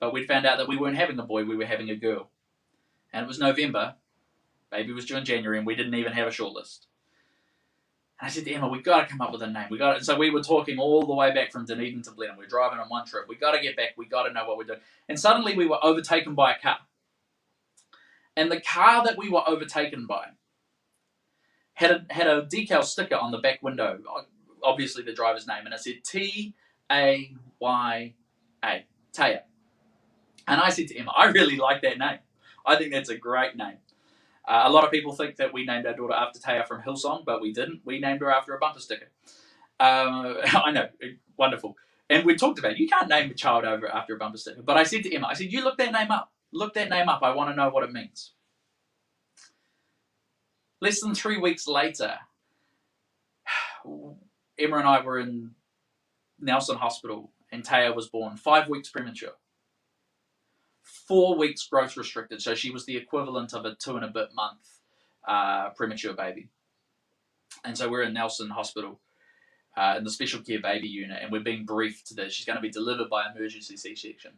but 0.00 0.12
we 0.12 0.26
found 0.26 0.46
out 0.46 0.58
that 0.58 0.68
we 0.68 0.76
weren't 0.76 0.96
having 0.96 1.18
a 1.18 1.24
boy, 1.24 1.44
we 1.44 1.56
were 1.56 1.64
having 1.66 1.90
a 1.90 1.96
girl. 1.96 2.30
And 3.12 3.24
it 3.24 3.28
was 3.28 3.38
November, 3.38 3.94
baby 4.70 4.92
was 4.92 5.06
due 5.06 5.16
in 5.16 5.24
January, 5.24 5.58
and 5.58 5.66
we 5.66 5.74
didn't 5.74 5.94
even 5.94 6.12
have 6.12 6.28
a 6.28 6.32
short 6.32 6.52
list. 6.52 6.86
And 8.20 8.26
I 8.26 8.30
said 8.30 8.44
to 8.44 8.52
Emma, 8.52 8.68
we've 8.68 8.84
got 8.84 9.02
to 9.02 9.06
come 9.06 9.20
up 9.20 9.32
with 9.32 9.42
a 9.42 9.46
name. 9.46 9.66
We 9.70 9.78
got, 9.78 10.04
so 10.04 10.16
we 10.16 10.30
were 10.30 10.42
talking 10.42 10.78
all 10.78 11.06
the 11.06 11.14
way 11.14 11.32
back 11.32 11.52
from 11.52 11.66
Dunedin 11.66 12.02
to 12.02 12.10
Blenheim. 12.10 12.38
We 12.38 12.44
are 12.44 12.48
driving 12.48 12.78
on 12.78 12.88
one 12.88 13.06
trip. 13.06 13.26
We've 13.28 13.40
got 13.40 13.52
to 13.52 13.60
get 13.60 13.76
back. 13.76 13.90
We've 13.96 14.10
got 14.10 14.24
to 14.24 14.32
know 14.32 14.46
what 14.46 14.58
we're 14.58 14.64
doing. 14.64 14.80
And 15.08 15.18
suddenly 15.18 15.56
we 15.56 15.66
were 15.66 15.78
overtaken 15.84 16.34
by 16.34 16.54
a 16.54 16.58
car. 16.58 16.78
And 18.36 18.50
the 18.50 18.60
car 18.60 19.04
that 19.04 19.16
we 19.16 19.28
were 19.28 19.48
overtaken 19.48 20.06
by 20.06 20.26
had 21.74 21.90
a, 21.90 22.12
had 22.12 22.26
a 22.26 22.42
decal 22.42 22.84
sticker 22.84 23.16
on 23.16 23.30
the 23.30 23.38
back 23.38 23.62
window, 23.62 23.98
obviously 24.62 25.02
the 25.02 25.12
driver's 25.12 25.46
name, 25.46 25.64
and 25.64 25.74
I 25.74 25.78
said 25.78 26.04
T 26.04 26.54
A 26.90 27.34
Y 27.60 28.14
A, 28.64 28.86
Taya. 29.12 29.40
And 30.46 30.60
I 30.60 30.70
said 30.70 30.88
to 30.88 30.98
Emma, 30.98 31.12
I 31.14 31.26
really 31.26 31.56
like 31.56 31.82
that 31.82 31.98
name. 31.98 32.18
I 32.64 32.76
think 32.76 32.92
that's 32.92 33.10
a 33.10 33.16
great 33.16 33.56
name. 33.56 33.78
Uh, 34.46 34.62
a 34.64 34.70
lot 34.70 34.82
of 34.84 34.90
people 34.90 35.12
think 35.12 35.36
that 35.36 35.52
we 35.52 35.64
named 35.66 35.86
our 35.86 35.94
daughter 35.94 36.14
after 36.14 36.38
Taya 36.38 36.66
from 36.66 36.82
Hillsong, 36.82 37.24
but 37.26 37.42
we 37.42 37.52
didn't. 37.52 37.82
We 37.84 38.00
named 38.00 38.20
her 38.20 38.32
after 38.32 38.54
a 38.54 38.58
bumper 38.58 38.80
sticker. 38.80 39.08
Uh, 39.78 40.34
I 40.64 40.70
know, 40.70 40.88
wonderful. 41.36 41.76
And 42.10 42.24
we 42.24 42.34
talked 42.34 42.58
about 42.58 42.78
you 42.78 42.88
can't 42.88 43.08
name 43.08 43.30
a 43.30 43.34
child 43.34 43.66
over 43.66 43.86
after 43.92 44.14
a 44.14 44.18
bumper 44.18 44.38
sticker. 44.38 44.62
But 44.62 44.78
I 44.78 44.84
said 44.84 45.02
to 45.02 45.14
Emma, 45.14 45.26
I 45.26 45.34
said, 45.34 45.52
you 45.52 45.62
look 45.62 45.76
that 45.78 45.92
name 45.92 46.10
up. 46.10 46.32
Look 46.50 46.72
that 46.74 46.88
name 46.88 47.10
up. 47.10 47.22
I 47.22 47.34
want 47.34 47.50
to 47.50 47.56
know 47.56 47.68
what 47.68 47.84
it 47.84 47.92
means. 47.92 48.32
Less 50.80 51.00
than 51.00 51.14
three 51.14 51.38
weeks 51.38 51.66
later, 51.68 52.14
Emma 54.58 54.78
and 54.78 54.88
I 54.88 55.00
were 55.00 55.18
in 55.18 55.52
Nelson 56.40 56.76
Hospital, 56.76 57.32
and 57.52 57.64
Taya 57.64 57.94
was 57.94 58.08
born 58.08 58.36
five 58.36 58.68
weeks 58.68 58.90
premature. 58.90 59.32
Four 60.82 61.36
weeks 61.36 61.66
growth 61.66 61.96
restricted, 61.96 62.42
so 62.42 62.54
she 62.54 62.70
was 62.70 62.86
the 62.86 62.96
equivalent 62.96 63.52
of 63.52 63.64
a 63.64 63.74
two 63.74 63.96
and 63.96 64.04
a 64.04 64.08
bit 64.08 64.28
month 64.34 64.80
uh, 65.26 65.70
premature 65.70 66.14
baby. 66.14 66.48
And 67.64 67.76
so 67.76 67.88
we're 67.88 68.02
in 68.02 68.14
Nelson 68.14 68.50
Hospital 68.50 69.00
uh, 69.76 69.94
in 69.98 70.04
the 70.04 70.10
special 70.10 70.40
care 70.40 70.60
baby 70.60 70.88
unit, 70.88 71.18
and 71.22 71.30
we're 71.30 71.40
being 71.40 71.64
briefed 71.64 72.16
that 72.16 72.32
she's 72.32 72.46
going 72.46 72.56
to 72.56 72.62
be 72.62 72.70
delivered 72.70 73.10
by 73.10 73.24
emergency 73.30 73.76
C 73.76 73.94
section. 73.94 74.32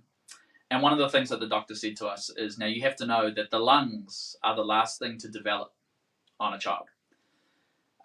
And 0.70 0.82
one 0.82 0.92
of 0.92 0.98
the 0.98 1.08
things 1.08 1.30
that 1.30 1.40
the 1.40 1.48
doctor 1.48 1.74
said 1.74 1.96
to 1.96 2.06
us 2.06 2.30
is 2.36 2.58
now 2.58 2.66
you 2.66 2.82
have 2.82 2.96
to 2.96 3.06
know 3.06 3.30
that 3.34 3.50
the 3.50 3.58
lungs 3.58 4.36
are 4.42 4.54
the 4.54 4.64
last 4.64 4.98
thing 4.98 5.18
to 5.18 5.28
develop 5.28 5.72
on 6.38 6.54
a 6.54 6.58
child. 6.58 6.86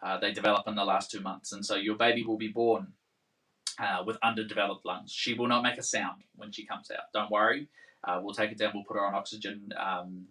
Uh, 0.06 0.20
they 0.20 0.32
develop 0.32 0.68
in 0.68 0.76
the 0.76 0.86
last 0.86 1.10
two 1.10 1.20
months, 1.20 1.52
and 1.52 1.66
so 1.66 1.76
your 1.76 1.96
baby 1.96 2.24
will 2.24 2.38
be 2.38 2.48
born 2.48 2.94
uh, 3.80 4.04
with 4.06 4.18
underdeveloped 4.22 4.86
lungs. 4.86 5.12
She 5.12 5.34
will 5.34 5.48
not 5.48 5.64
make 5.64 5.80
a 5.80 5.84
sound 5.84 6.22
when 6.36 6.52
she 6.52 6.64
comes 6.64 6.92
out. 6.92 7.12
Don't 7.12 7.32
worry. 7.32 7.70
Uh, 8.04 8.20
we'll 8.22 8.36
take 8.36 8.52
it 8.52 8.60
down. 8.60 8.72
We'll 8.76 8.84
put 8.84 8.98
her 8.98 9.06
on 9.06 9.16
oxygen. 9.16 9.74
Um, 9.76 10.28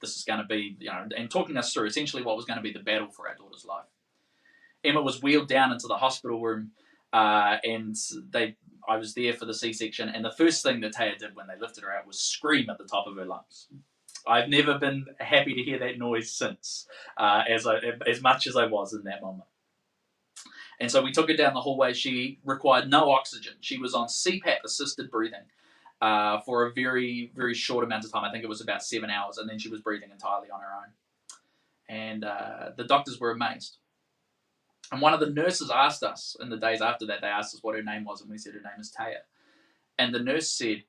this 0.00 0.16
is 0.16 0.22
going 0.22 0.38
to 0.38 0.46
be, 0.46 0.76
you 0.78 0.86
know, 0.86 1.08
and 1.16 1.28
talking 1.28 1.56
us 1.56 1.72
through 1.72 1.86
essentially 1.86 2.22
what 2.22 2.36
was 2.36 2.44
going 2.44 2.58
to 2.58 2.62
be 2.62 2.72
the 2.72 2.78
battle 2.78 3.08
for 3.08 3.28
our 3.28 3.34
daughter's 3.34 3.64
life. 3.64 3.86
Emma 4.84 5.02
was 5.02 5.20
wheeled 5.20 5.48
down 5.48 5.72
into 5.72 5.88
the 5.88 5.96
hospital 5.96 6.40
room, 6.40 6.70
uh, 7.12 7.56
and 7.64 7.96
they. 8.30 8.56
I 8.88 8.96
was 8.96 9.12
there 9.14 9.34
for 9.34 9.44
the 9.44 9.52
C-section, 9.52 10.08
and 10.08 10.24
the 10.24 10.32
first 10.32 10.62
thing 10.62 10.80
that 10.80 10.94
Taya 10.94 11.18
did 11.18 11.34
when 11.34 11.46
they 11.48 11.58
lifted 11.60 11.84
her 11.84 11.92
out 11.92 12.06
was 12.06 12.22
scream 12.22 12.70
at 12.70 12.78
the 12.78 12.84
top 12.84 13.06
of 13.06 13.16
her 13.16 13.24
lungs. 13.26 13.66
I've 14.28 14.48
never 14.48 14.78
been 14.78 15.06
happy 15.18 15.54
to 15.54 15.62
hear 15.62 15.78
that 15.78 15.98
noise 15.98 16.30
since, 16.30 16.86
uh, 17.16 17.42
as 17.48 17.66
I, 17.66 17.78
as 18.06 18.20
much 18.20 18.46
as 18.46 18.56
I 18.56 18.66
was 18.66 18.92
in 18.92 19.04
that 19.04 19.22
moment. 19.22 19.48
And 20.80 20.90
so 20.90 21.02
we 21.02 21.12
took 21.12 21.28
her 21.28 21.36
down 21.36 21.54
the 21.54 21.60
hallway. 21.60 21.92
She 21.92 22.38
required 22.44 22.88
no 22.88 23.10
oxygen. 23.10 23.54
She 23.60 23.78
was 23.78 23.94
on 23.94 24.06
CPAP 24.06 24.58
assisted 24.64 25.10
breathing 25.10 25.46
uh, 26.00 26.40
for 26.40 26.66
a 26.66 26.72
very, 26.72 27.32
very 27.34 27.54
short 27.54 27.84
amount 27.84 28.04
of 28.04 28.12
time. 28.12 28.24
I 28.24 28.30
think 28.30 28.44
it 28.44 28.48
was 28.48 28.60
about 28.60 28.84
seven 28.84 29.10
hours, 29.10 29.38
and 29.38 29.48
then 29.48 29.58
she 29.58 29.68
was 29.68 29.80
breathing 29.80 30.10
entirely 30.10 30.50
on 30.50 30.60
her 30.60 30.66
own. 30.66 30.92
And 31.88 32.24
uh, 32.24 32.70
the 32.76 32.84
doctors 32.84 33.18
were 33.18 33.30
amazed. 33.30 33.78
And 34.92 35.00
one 35.00 35.12
of 35.12 35.20
the 35.20 35.30
nurses 35.30 35.70
asked 35.70 36.02
us 36.02 36.36
in 36.40 36.48
the 36.48 36.56
days 36.56 36.80
after 36.80 37.06
that, 37.06 37.20
they 37.20 37.26
asked 37.26 37.54
us 37.54 37.62
what 37.62 37.74
her 37.74 37.82
name 37.82 38.04
was, 38.04 38.20
and 38.20 38.30
we 38.30 38.38
said 38.38 38.54
her 38.54 38.60
name 38.60 38.80
is 38.80 38.92
Taya. 38.92 39.22
And 39.98 40.14
the 40.14 40.22
nurse 40.22 40.48
said, 40.48 40.84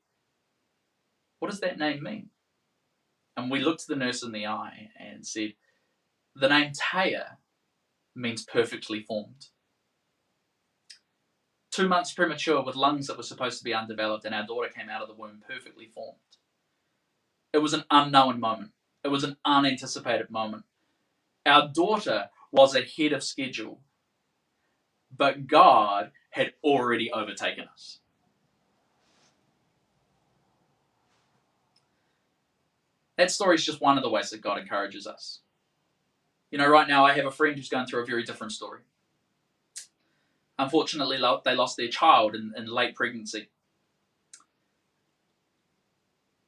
What 1.39 1.49
does 1.49 1.59
that 1.61 1.79
name 1.79 2.03
mean? 2.03 2.29
And 3.39 3.51
we 3.51 3.61
looked 3.61 3.87
the 3.87 3.95
nurse 3.95 4.23
in 4.23 4.33
the 4.33 4.47
eye 4.47 4.89
and 4.99 5.25
said, 5.25 5.53
The 6.35 6.49
name 6.49 6.73
Taya 6.73 7.37
means 8.15 8.43
perfectly 8.45 9.01
formed. 9.01 9.47
Two 11.71 11.87
months 11.87 12.13
premature 12.13 12.63
with 12.63 12.75
lungs 12.75 13.07
that 13.07 13.17
were 13.17 13.23
supposed 13.23 13.59
to 13.59 13.63
be 13.63 13.73
undeveloped, 13.73 14.25
and 14.25 14.35
our 14.35 14.45
daughter 14.45 14.69
came 14.69 14.89
out 14.89 15.01
of 15.01 15.07
the 15.07 15.15
womb 15.15 15.41
perfectly 15.47 15.87
formed. 15.87 16.19
It 17.53 17.59
was 17.59 17.73
an 17.73 17.85
unknown 17.91 18.39
moment, 18.39 18.71
it 19.03 19.09
was 19.09 19.23
an 19.23 19.37
unanticipated 19.45 20.29
moment. 20.29 20.65
Our 21.45 21.69
daughter 21.73 22.29
was 22.51 22.75
ahead 22.75 23.13
of 23.13 23.23
schedule, 23.23 23.81
but 25.15 25.47
God 25.47 26.11
had 26.31 26.53
already 26.63 27.11
overtaken 27.11 27.65
us. 27.71 27.99
That 33.19 33.31
story 33.31 33.55
is 33.55 33.65
just 33.65 33.81
one 33.81 33.97
of 33.97 34.03
the 34.03 34.09
ways 34.09 34.29
that 34.29 34.39
God 34.39 34.59
encourages 34.59 35.05
us. 35.05 35.41
You 36.51 36.57
know, 36.57 36.69
right 36.69 36.87
now 36.87 37.03
I 37.05 37.11
have 37.15 37.25
a 37.25 37.31
friend 37.31 37.53
who's 37.53 37.67
going 37.67 37.85
through 37.85 38.03
a 38.03 38.05
very 38.05 38.23
different 38.23 38.53
story. 38.53 38.79
Unfortunately, 40.57 41.17
they 41.43 41.53
lost 41.53 41.75
their 41.75 41.89
child 41.89 42.33
in, 42.33 42.53
in 42.55 42.67
late 42.67 42.95
pregnancy. 42.95 43.49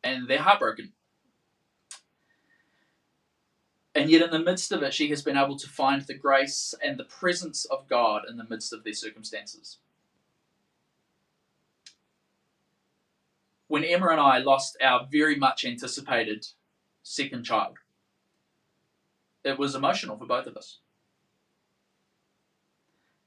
And 0.01 0.29
they're 0.29 0.39
heartbroken. 0.39 0.93
And 3.93 4.10
yet, 4.10 4.21
in 4.21 4.31
the 4.31 4.39
midst 4.39 4.71
of 4.71 4.81
it, 4.81 4.93
she 4.93 5.10
has 5.10 5.21
been 5.21 5.36
able 5.36 5.57
to 5.57 5.67
find 5.67 6.03
the 6.03 6.13
grace 6.13 6.73
and 6.81 6.97
the 6.97 7.03
presence 7.03 7.65
of 7.65 7.89
God 7.89 8.21
in 8.29 8.38
the 8.38 8.47
midst 8.49 8.71
of 8.71 8.86
their 8.86 8.93
circumstances. 8.93 9.79
When 13.67 13.84
Emma 13.84 14.07
and 14.07 14.21
I 14.21 14.38
lost 14.38 14.77
our 14.81 15.05
very 15.12 15.36
much 15.36 15.65
anticipated 15.65 16.47
second 17.03 17.43
child, 17.43 17.77
it 19.43 19.57
was 19.57 19.75
emotional 19.75 20.17
for 20.17 20.25
both 20.25 20.47
of 20.47 20.57
us. 20.57 20.79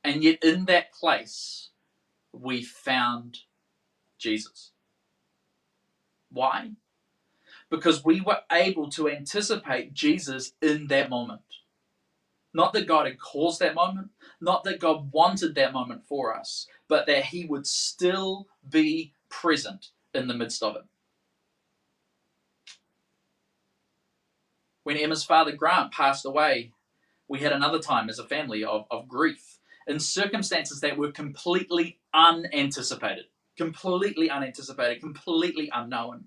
And 0.03 0.23
yet, 0.23 0.45
in 0.45 0.67
that 0.67 0.93
place, 0.93 1.71
we 2.33 2.63
found 2.63 3.39
Jesus. 4.19 4.73
Why? 6.31 6.73
Because 7.71 8.05
we 8.05 8.21
were 8.21 8.41
able 8.53 8.91
to 8.91 9.09
anticipate 9.09 9.95
Jesus 9.95 10.53
in 10.61 10.89
that 10.89 11.09
moment. 11.11 11.41
Not 12.53 12.73
that 12.75 12.87
God 12.87 13.07
had 13.07 13.19
caused 13.19 13.61
that 13.61 13.75
moment, 13.75 14.11
not 14.41 14.65
that 14.65 14.79
God 14.81 15.11
wanted 15.13 15.55
that 15.57 15.73
moment 15.73 16.05
for 16.07 16.37
us, 16.37 16.69
but 16.89 17.07
that 17.07 17.27
He 17.27 17.47
would 17.47 17.67
still 17.67 18.47
be 18.69 19.13
present 19.29 19.89
in 20.15 20.29
the 20.29 20.35
midst 20.35 20.63
of 20.63 20.77
it. 20.77 20.85
When 24.85 24.99
Emma's 24.99 25.25
father 25.25 25.53
Grant 25.53 25.93
passed 25.93 26.25
away, 26.25 26.71
we 27.27 27.41
had 27.41 27.53
another 27.53 27.79
time 27.79 28.09
as 28.11 28.19
a 28.19 28.25
family 28.25 28.63
of, 28.63 28.87
of 28.91 29.09
grief 29.09 29.59
in 29.87 29.99
circumstances 29.99 30.81
that 30.81 30.99
were 30.99 31.11
completely 31.11 31.99
unanticipated, 32.13 33.25
completely 33.57 34.31
unanticipated, 34.31 35.01
completely 35.01 35.71
unknown. 35.73 36.27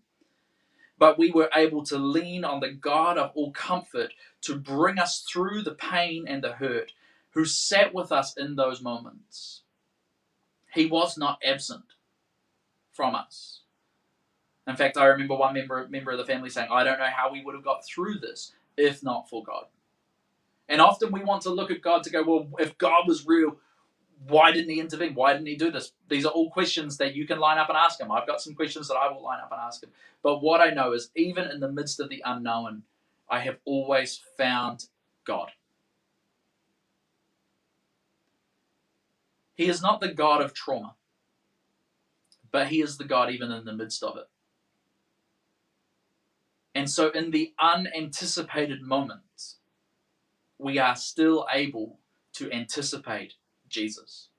But 0.98 1.20
we 1.20 1.32
were 1.32 1.52
able 1.56 1.84
to 1.86 2.00
lean 2.00 2.44
on 2.44 2.60
the 2.60 2.72
God 2.72 3.20
of 3.20 3.32
all 3.36 3.52
comfort 3.52 4.14
to 4.42 4.58
bring 4.58 4.98
us 4.98 5.22
through 5.22 5.62
the 5.62 5.76
pain 5.76 6.26
and 6.28 6.44
the 6.44 6.54
hurt, 6.54 6.94
who 7.32 7.46
sat 7.46 7.94
with 7.94 8.12
us 8.12 8.36
in 8.36 8.56
those 8.56 8.82
moments. 8.82 9.62
He 10.74 10.88
was 10.88 11.16
not 11.16 11.40
absent 11.46 11.94
from 12.92 13.14
us. 13.14 13.62
In 14.68 14.76
fact, 14.76 14.98
I 14.98 15.06
remember 15.06 15.36
one 15.36 15.54
member, 15.54 15.88
member 15.90 16.12
of 16.12 16.18
the 16.18 16.26
family 16.26 16.50
saying, 16.50 16.70
I 16.72 16.84
don't 16.84 17.00
know 17.00 17.10
how 17.16 17.32
we 17.32 17.44
would 17.44 17.56
have 17.56 17.64
got 17.64 17.86
through 17.86 18.20
this 18.20 18.54
if 18.76 19.04
not 19.04 19.30
for 19.30 19.44
God. 19.44 19.66
And 20.70 20.82
often 20.82 21.12
we 21.12 21.24
want 21.24 21.44
to 21.44 21.50
look 21.50 21.72
at 21.72 21.82
God 21.82 22.04
to 22.04 22.10
go, 22.10 22.24
well, 22.24 22.50
if 22.60 22.78
God 22.78 23.08
was 23.08 23.26
real, 23.26 23.58
why 24.28 24.52
didn't 24.52 24.70
he 24.70 24.80
intervene? 24.80 25.16
Why 25.16 25.34
didn't 25.34 25.48
he 25.48 25.56
do 25.56 25.72
this? 25.72 25.94
These 26.10 26.26
are 26.26 26.32
all 26.32 26.50
questions 26.50 26.98
that 26.98 27.16
you 27.16 27.26
can 27.26 27.40
line 27.40 27.58
up 27.58 27.70
and 27.70 27.78
ask 27.78 28.00
him. 28.00 28.12
I've 28.12 28.28
got 28.28 28.42
some 28.42 28.56
questions 28.56 28.88
that 28.90 28.96
I 28.96 29.12
will 29.12 29.24
line 29.24 29.40
up 29.40 29.52
and 29.52 29.62
ask 29.62 29.84
him. 29.84 29.92
But 30.22 30.42
what 30.42 30.62
I 30.62 30.72
know 30.72 30.94
is, 30.94 31.12
even 31.16 31.50
in 31.50 31.60
the 31.60 31.72
midst 31.72 32.00
of 32.00 32.10
the 32.10 32.22
unknown, 32.26 32.84
I 33.30 33.40
have 33.40 33.58
always 33.66 34.22
found 34.38 34.86
God. 35.26 35.52
He 39.56 39.68
is 39.70 39.82
not 39.82 40.02
the 40.02 40.14
God 40.14 40.42
of 40.42 40.54
trauma, 40.54 40.96
but 42.52 42.68
he 42.68 42.82
is 42.82 42.98
the 42.98 43.06
God 43.06 43.32
even 43.32 43.52
in 43.52 43.66
the 43.66 43.74
midst 43.74 44.04
of 44.04 44.18
it. 44.18 44.28
And 46.78 46.88
so, 46.88 47.10
in 47.10 47.32
the 47.32 47.56
unanticipated 47.60 48.84
moments, 48.84 49.56
we 50.60 50.78
are 50.78 50.96
still 50.96 51.48
able 51.52 51.98
to 52.34 52.52
anticipate 52.52 53.34
Jesus. 53.68 54.30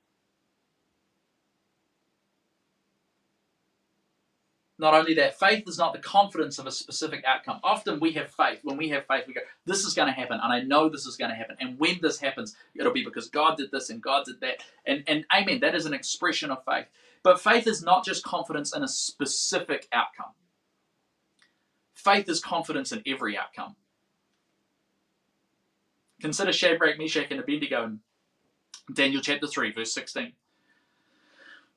Not 4.78 4.94
only 4.94 5.14
that, 5.14 5.36
faith 5.36 5.64
is 5.66 5.78
not 5.78 5.92
the 5.92 5.98
confidence 5.98 6.60
of 6.60 6.68
a 6.68 6.70
specific 6.70 7.24
outcome. 7.26 7.58
Often 7.64 7.98
we 7.98 8.12
have 8.12 8.30
faith. 8.30 8.60
When 8.62 8.76
we 8.76 8.90
have 8.90 9.06
faith, 9.06 9.24
we 9.26 9.34
go, 9.34 9.40
This 9.66 9.84
is 9.84 9.94
going 9.94 10.06
to 10.06 10.14
happen, 10.14 10.38
and 10.40 10.52
I 10.52 10.60
know 10.60 10.88
this 10.88 11.06
is 11.06 11.16
going 11.16 11.32
to 11.32 11.36
happen. 11.36 11.56
And 11.58 11.76
when 11.76 11.98
this 12.00 12.20
happens, 12.20 12.54
it'll 12.76 12.92
be 12.92 13.04
because 13.04 13.28
God 13.28 13.56
did 13.56 13.72
this 13.72 13.90
and 13.90 14.00
God 14.00 14.26
did 14.26 14.40
that. 14.42 14.62
And, 14.86 15.02
and 15.08 15.24
amen, 15.36 15.58
that 15.62 15.74
is 15.74 15.86
an 15.86 15.92
expression 15.92 16.52
of 16.52 16.64
faith. 16.64 16.86
But 17.24 17.40
faith 17.40 17.66
is 17.66 17.82
not 17.82 18.04
just 18.04 18.22
confidence 18.22 18.76
in 18.76 18.84
a 18.84 18.88
specific 18.88 19.88
outcome. 19.92 20.34
Faith 21.98 22.28
is 22.28 22.38
confidence 22.38 22.92
in 22.92 23.02
every 23.06 23.36
outcome. 23.36 23.74
Consider 26.20 26.52
Shadrach, 26.52 26.96
Meshach, 26.96 27.26
and 27.30 27.40
Abednego 27.40 27.84
in 27.84 28.00
Daniel 28.94 29.20
chapter 29.20 29.48
3, 29.48 29.72
verse 29.72 29.92
16. 29.92 30.32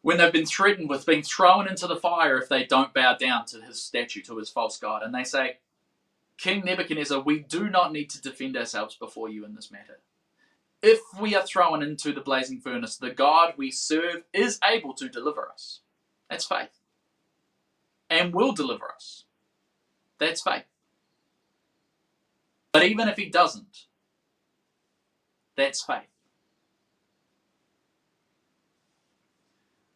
When 0.03 0.17
they've 0.17 0.31
been 0.31 0.45
threatened 0.45 0.89
with 0.89 1.07
being 1.07 1.23
thrown 1.23 1.67
into 1.67 1.87
the 1.87 1.95
fire 1.95 2.37
if 2.37 2.49
they 2.49 2.65
don't 2.65 2.93
bow 2.93 3.17
down 3.17 3.47
to 3.47 3.61
his 3.61 3.81
statue, 3.81 4.21
to 4.21 4.37
his 4.37 4.51
false 4.51 4.77
god, 4.77 5.01
and 5.01 5.13
they 5.13 5.23
say, 5.23 5.57
King 6.37 6.65
Nebuchadnezzar, 6.65 7.19
we 7.19 7.39
do 7.39 7.67
not 7.67 7.91
need 7.91 8.11
to 8.11 8.21
defend 8.21 8.55
ourselves 8.55 8.95
before 8.95 9.27
you 9.27 9.43
in 9.43 9.55
this 9.55 9.71
matter. 9.71 10.01
If 10.83 10.99
we 11.19 11.33
are 11.33 11.45
thrown 11.45 11.81
into 11.81 12.13
the 12.13 12.21
blazing 12.21 12.61
furnace, 12.61 12.95
the 12.95 13.09
God 13.09 13.55
we 13.57 13.71
serve 13.71 14.23
is 14.33 14.59
able 14.63 14.93
to 14.93 15.09
deliver 15.09 15.49
us. 15.49 15.79
That's 16.29 16.45
faith. 16.45 16.79
And 18.07 18.35
will 18.35 18.51
deliver 18.51 18.85
us. 18.85 19.25
That's 20.21 20.43
faith. 20.43 20.65
But 22.71 22.83
even 22.83 23.09
if 23.09 23.17
he 23.17 23.25
doesn't, 23.25 23.87
that's 25.57 25.83
faith. 25.83 26.03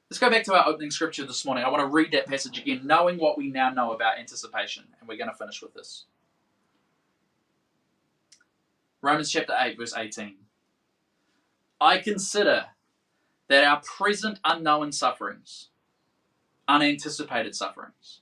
Let's 0.09 0.19
go 0.19 0.31
back 0.31 0.43
to 0.45 0.55
our 0.55 0.67
opening 0.67 0.89
scripture 0.89 1.27
this 1.27 1.45
morning. 1.45 1.63
I 1.63 1.69
want 1.69 1.81
to 1.81 1.93
read 1.93 2.11
that 2.13 2.25
passage 2.25 2.57
again, 2.57 2.81
knowing 2.85 3.19
what 3.19 3.37
we 3.37 3.51
now 3.51 3.69
know 3.69 3.93
about 3.93 4.17
anticipation, 4.17 4.85
and 4.99 5.07
we're 5.07 5.17
going 5.17 5.29
to 5.29 5.35
finish 5.37 5.61
with 5.61 5.75
this. 5.75 6.05
Romans 9.03 9.31
chapter 9.31 9.53
8, 9.55 9.77
verse 9.77 9.93
18. 9.95 10.37
I 11.79 11.99
consider 11.99 12.65
that 13.47 13.63
our 13.63 13.79
present 13.81 14.39
unknown 14.43 14.91
sufferings, 14.91 15.69
unanticipated 16.67 17.53
sufferings, 17.55 18.21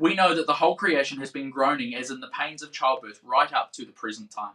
we 0.00 0.14
know 0.14 0.34
that 0.34 0.46
the 0.46 0.54
whole 0.54 0.76
creation 0.76 1.18
has 1.18 1.30
been 1.30 1.50
groaning 1.50 1.94
as 1.94 2.10
in 2.10 2.20
the 2.20 2.28
pains 2.28 2.62
of 2.62 2.72
childbirth 2.72 3.20
right 3.22 3.52
up 3.52 3.70
to 3.74 3.84
the 3.84 3.92
present 3.92 4.30
time. 4.30 4.54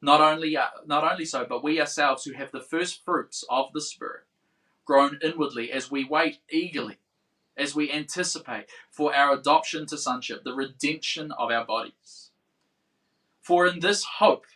Not 0.00 0.22
only, 0.22 0.56
uh, 0.56 0.68
not 0.86 1.04
only 1.04 1.26
so, 1.26 1.44
but 1.46 1.62
we 1.62 1.78
ourselves 1.78 2.24
who 2.24 2.32
have 2.32 2.50
the 2.50 2.62
first 2.62 3.04
fruits 3.04 3.44
of 3.50 3.66
the 3.74 3.82
Spirit 3.82 4.24
groan 4.86 5.18
inwardly 5.22 5.70
as 5.70 5.90
we 5.90 6.02
wait 6.02 6.38
eagerly, 6.50 6.96
as 7.58 7.74
we 7.74 7.92
anticipate 7.92 8.64
for 8.90 9.14
our 9.14 9.34
adoption 9.34 9.84
to 9.88 9.98
sonship, 9.98 10.44
the 10.44 10.54
redemption 10.54 11.30
of 11.32 11.50
our 11.50 11.66
bodies. 11.66 12.30
For 13.42 13.66
in 13.66 13.80
this 13.80 14.02
hope, 14.18 14.46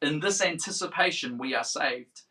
in 0.00 0.20
this 0.20 0.40
anticipation, 0.40 1.38
we 1.38 1.56
are 1.56 1.64
saved. 1.64 2.22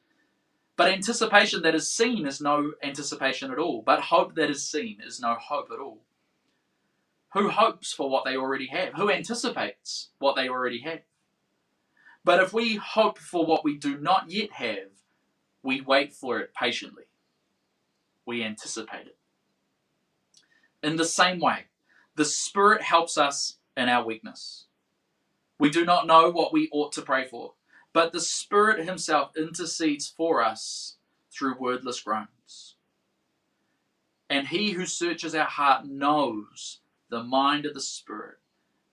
But 0.77 0.89
anticipation 0.89 1.63
that 1.63 1.75
is 1.75 1.91
seen 1.91 2.25
is 2.25 2.39
no 2.39 2.71
anticipation 2.81 3.51
at 3.51 3.59
all, 3.59 3.81
but 3.85 3.99
hope 4.03 4.35
that 4.35 4.49
is 4.49 4.65
seen 4.65 4.99
is 5.05 5.19
no 5.19 5.35
hope 5.35 5.67
at 5.73 5.79
all. 5.79 5.99
Who 7.33 7.49
hopes 7.49 7.93
for 7.93 8.09
what 8.09 8.25
they 8.25 8.35
already 8.35 8.67
have? 8.67 8.93
Who 8.95 9.11
anticipates 9.11 10.09
what 10.17 10.35
they 10.35 10.49
already 10.49 10.81
have? 10.81 11.01
But 12.23 12.41
if 12.41 12.53
we 12.53 12.75
hope 12.75 13.17
for 13.19 13.45
what 13.45 13.63
we 13.63 13.77
do 13.77 13.97
not 13.97 14.29
yet 14.29 14.51
have, 14.53 14.89
we 15.63 15.81
wait 15.81 16.13
for 16.13 16.39
it 16.39 16.53
patiently. 16.53 17.03
We 18.25 18.43
anticipate 18.43 19.07
it. 19.07 19.17
In 20.81 20.95
the 20.95 21.05
same 21.05 21.39
way, 21.39 21.65
the 22.15 22.25
Spirit 22.25 22.81
helps 22.81 23.17
us 23.17 23.57
in 23.77 23.89
our 23.89 24.03
weakness. 24.03 24.65
We 25.59 25.69
do 25.69 25.85
not 25.85 26.07
know 26.07 26.29
what 26.29 26.53
we 26.53 26.69
ought 26.71 26.93
to 26.93 27.01
pray 27.01 27.25
for, 27.25 27.53
but 27.93 28.11
the 28.11 28.21
Spirit 28.21 28.85
Himself 28.85 29.35
intercedes 29.37 30.07
for 30.07 30.43
us 30.43 30.97
through 31.31 31.59
wordless 31.59 31.99
groans. 31.99 32.75
And 34.29 34.47
He 34.47 34.71
who 34.71 34.85
searches 34.85 35.35
our 35.35 35.45
heart 35.45 35.85
knows 35.85 36.79
the 37.09 37.23
mind 37.23 37.65
of 37.65 37.73
the 37.73 37.81
Spirit, 37.81 38.37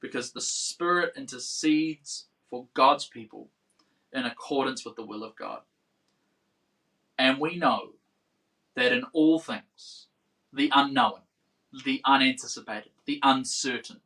because 0.01 0.33
the 0.33 0.41
Spirit 0.41 1.13
intercedes 1.17 2.27
for 2.51 2.67
God's 2.75 3.07
people 3.07 3.49
in 4.13 4.25
accordance 4.25 4.85
with 4.85 4.97
the 4.97 5.05
will 5.05 5.25
of 5.25 5.37
God. 5.37 5.61
And 7.19 7.39
we 7.39 7.57
know 7.57 7.91
that 8.75 8.93
in 8.93 9.05
all 9.13 9.39
things, 9.39 10.07
the 10.53 10.71
unknown, 10.75 11.21
the 11.85 12.01
unanticipated, 12.05 12.91
the 13.05 13.21
uncertain, 13.23 14.01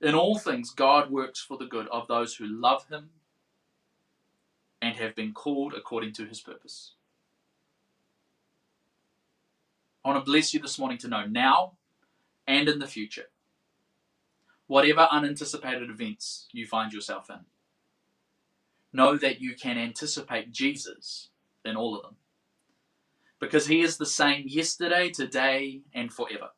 in 0.00 0.14
all 0.14 0.38
things, 0.38 0.70
God 0.70 1.10
works 1.10 1.40
for 1.40 1.56
the 1.56 1.66
good 1.66 1.88
of 1.88 2.08
those 2.08 2.34
who 2.36 2.46
love 2.46 2.86
Him 2.88 3.10
and 4.82 4.96
have 4.96 5.14
been 5.14 5.32
called 5.32 5.72
according 5.74 6.12
to 6.14 6.26
His 6.26 6.40
purpose. 6.40 6.92
I 10.04 10.10
want 10.10 10.22
to 10.22 10.30
bless 10.30 10.52
you 10.52 10.60
this 10.60 10.78
morning 10.78 10.98
to 10.98 11.08
know 11.08 11.24
now 11.24 11.72
and 12.46 12.68
in 12.68 12.78
the 12.78 12.86
future, 12.86 13.30
whatever 14.66 15.08
unanticipated 15.10 15.90
events 15.90 16.48
you 16.52 16.66
find 16.66 16.92
yourself 16.92 17.30
in, 17.30 17.40
know 18.92 19.16
that 19.16 19.40
you 19.40 19.54
can 19.54 19.76
anticipate 19.76 20.52
Jesus 20.52 21.30
in 21.64 21.76
all 21.76 21.96
of 21.96 22.02
them. 22.02 22.16
Because 23.40 23.66
he 23.66 23.80
is 23.80 23.96
the 23.96 24.06
same 24.06 24.44
yesterday, 24.46 25.10
today, 25.10 25.82
and 25.94 26.12
forever. 26.12 26.50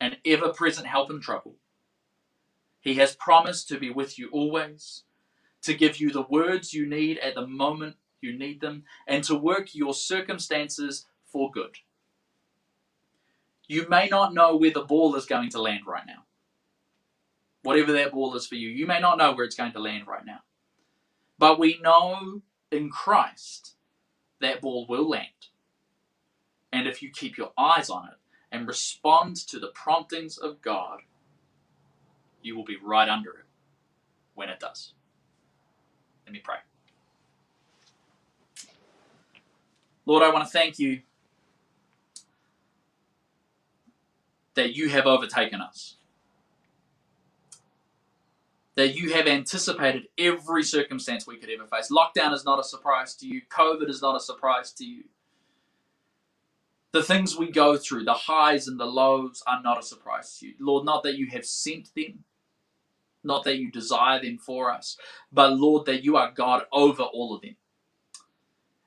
An 0.00 0.16
ever 0.24 0.50
present 0.50 0.86
help 0.86 1.10
in 1.10 1.20
trouble. 1.20 1.56
He 2.80 2.94
has 2.94 3.16
promised 3.16 3.68
to 3.68 3.78
be 3.78 3.90
with 3.90 4.18
you 4.18 4.28
always, 4.30 5.04
to 5.62 5.74
give 5.74 5.98
you 5.98 6.10
the 6.10 6.26
words 6.28 6.72
you 6.72 6.86
need 6.86 7.18
at 7.18 7.34
the 7.34 7.46
moment 7.46 7.96
you 8.20 8.38
need 8.38 8.60
them, 8.60 8.84
and 9.06 9.24
to 9.24 9.34
work 9.34 9.74
your 9.74 9.94
circumstances 9.94 11.06
for 11.24 11.50
good. 11.50 11.76
You 13.68 13.88
may 13.88 14.08
not 14.08 14.34
know 14.34 14.56
where 14.56 14.70
the 14.70 14.82
ball 14.84 15.16
is 15.16 15.26
going 15.26 15.50
to 15.50 15.62
land 15.62 15.82
right 15.86 16.06
now. 16.06 16.24
Whatever 17.62 17.92
that 17.92 18.12
ball 18.12 18.34
is 18.36 18.46
for 18.46 18.54
you, 18.54 18.68
you 18.68 18.86
may 18.86 19.00
not 19.00 19.18
know 19.18 19.32
where 19.32 19.44
it's 19.44 19.56
going 19.56 19.72
to 19.72 19.80
land 19.80 20.06
right 20.06 20.24
now. 20.24 20.40
But 21.38 21.58
we 21.58 21.78
know 21.82 22.42
in 22.70 22.90
Christ 22.90 23.74
that 24.40 24.60
ball 24.60 24.86
will 24.88 25.08
land. 25.08 25.28
And 26.72 26.86
if 26.86 27.02
you 27.02 27.10
keep 27.10 27.36
your 27.36 27.52
eyes 27.58 27.90
on 27.90 28.08
it 28.08 28.16
and 28.52 28.68
respond 28.68 29.36
to 29.48 29.58
the 29.58 29.68
promptings 29.68 30.38
of 30.38 30.62
God, 30.62 31.00
you 32.42 32.56
will 32.56 32.64
be 32.64 32.76
right 32.82 33.08
under 33.08 33.30
it 33.30 33.46
when 34.34 34.48
it 34.48 34.60
does. 34.60 34.92
Let 36.26 36.32
me 36.32 36.40
pray. 36.44 36.56
Lord, 40.06 40.22
I 40.22 40.30
want 40.32 40.44
to 40.44 40.50
thank 40.50 40.78
you 40.78 41.02
that 44.56 44.74
you 44.74 44.88
have 44.88 45.06
overtaken 45.06 45.60
us. 45.60 45.96
That 48.74 48.96
you 48.96 49.14
have 49.14 49.26
anticipated 49.26 50.08
every 50.18 50.62
circumstance 50.62 51.26
we 51.26 51.36
could 51.36 51.50
ever 51.50 51.66
face. 51.66 51.90
Lockdown 51.90 52.34
is 52.34 52.44
not 52.44 52.58
a 52.58 52.64
surprise 52.64 53.14
to 53.16 53.26
you, 53.26 53.40
COVID 53.50 53.88
is 53.88 54.02
not 54.02 54.16
a 54.16 54.20
surprise 54.20 54.72
to 54.74 54.84
you. 54.84 55.04
The 56.92 57.02
things 57.02 57.36
we 57.36 57.50
go 57.50 57.76
through, 57.76 58.04
the 58.04 58.14
highs 58.14 58.68
and 58.68 58.80
the 58.80 58.86
lows, 58.86 59.42
are 59.46 59.62
not 59.62 59.78
a 59.78 59.82
surprise 59.82 60.38
to 60.38 60.48
you. 60.48 60.54
Lord, 60.58 60.84
not 60.84 61.02
that 61.04 61.18
you 61.18 61.26
have 61.28 61.44
sent 61.44 61.94
them, 61.94 62.24
not 63.22 63.44
that 63.44 63.58
you 63.58 63.70
desire 63.70 64.20
them 64.20 64.38
for 64.38 64.70
us, 64.70 64.96
but 65.32 65.56
Lord, 65.58 65.86
that 65.86 66.04
you 66.04 66.16
are 66.16 66.30
God 66.30 66.64
over 66.72 67.02
all 67.02 67.34
of 67.34 67.42
them. 67.42 67.56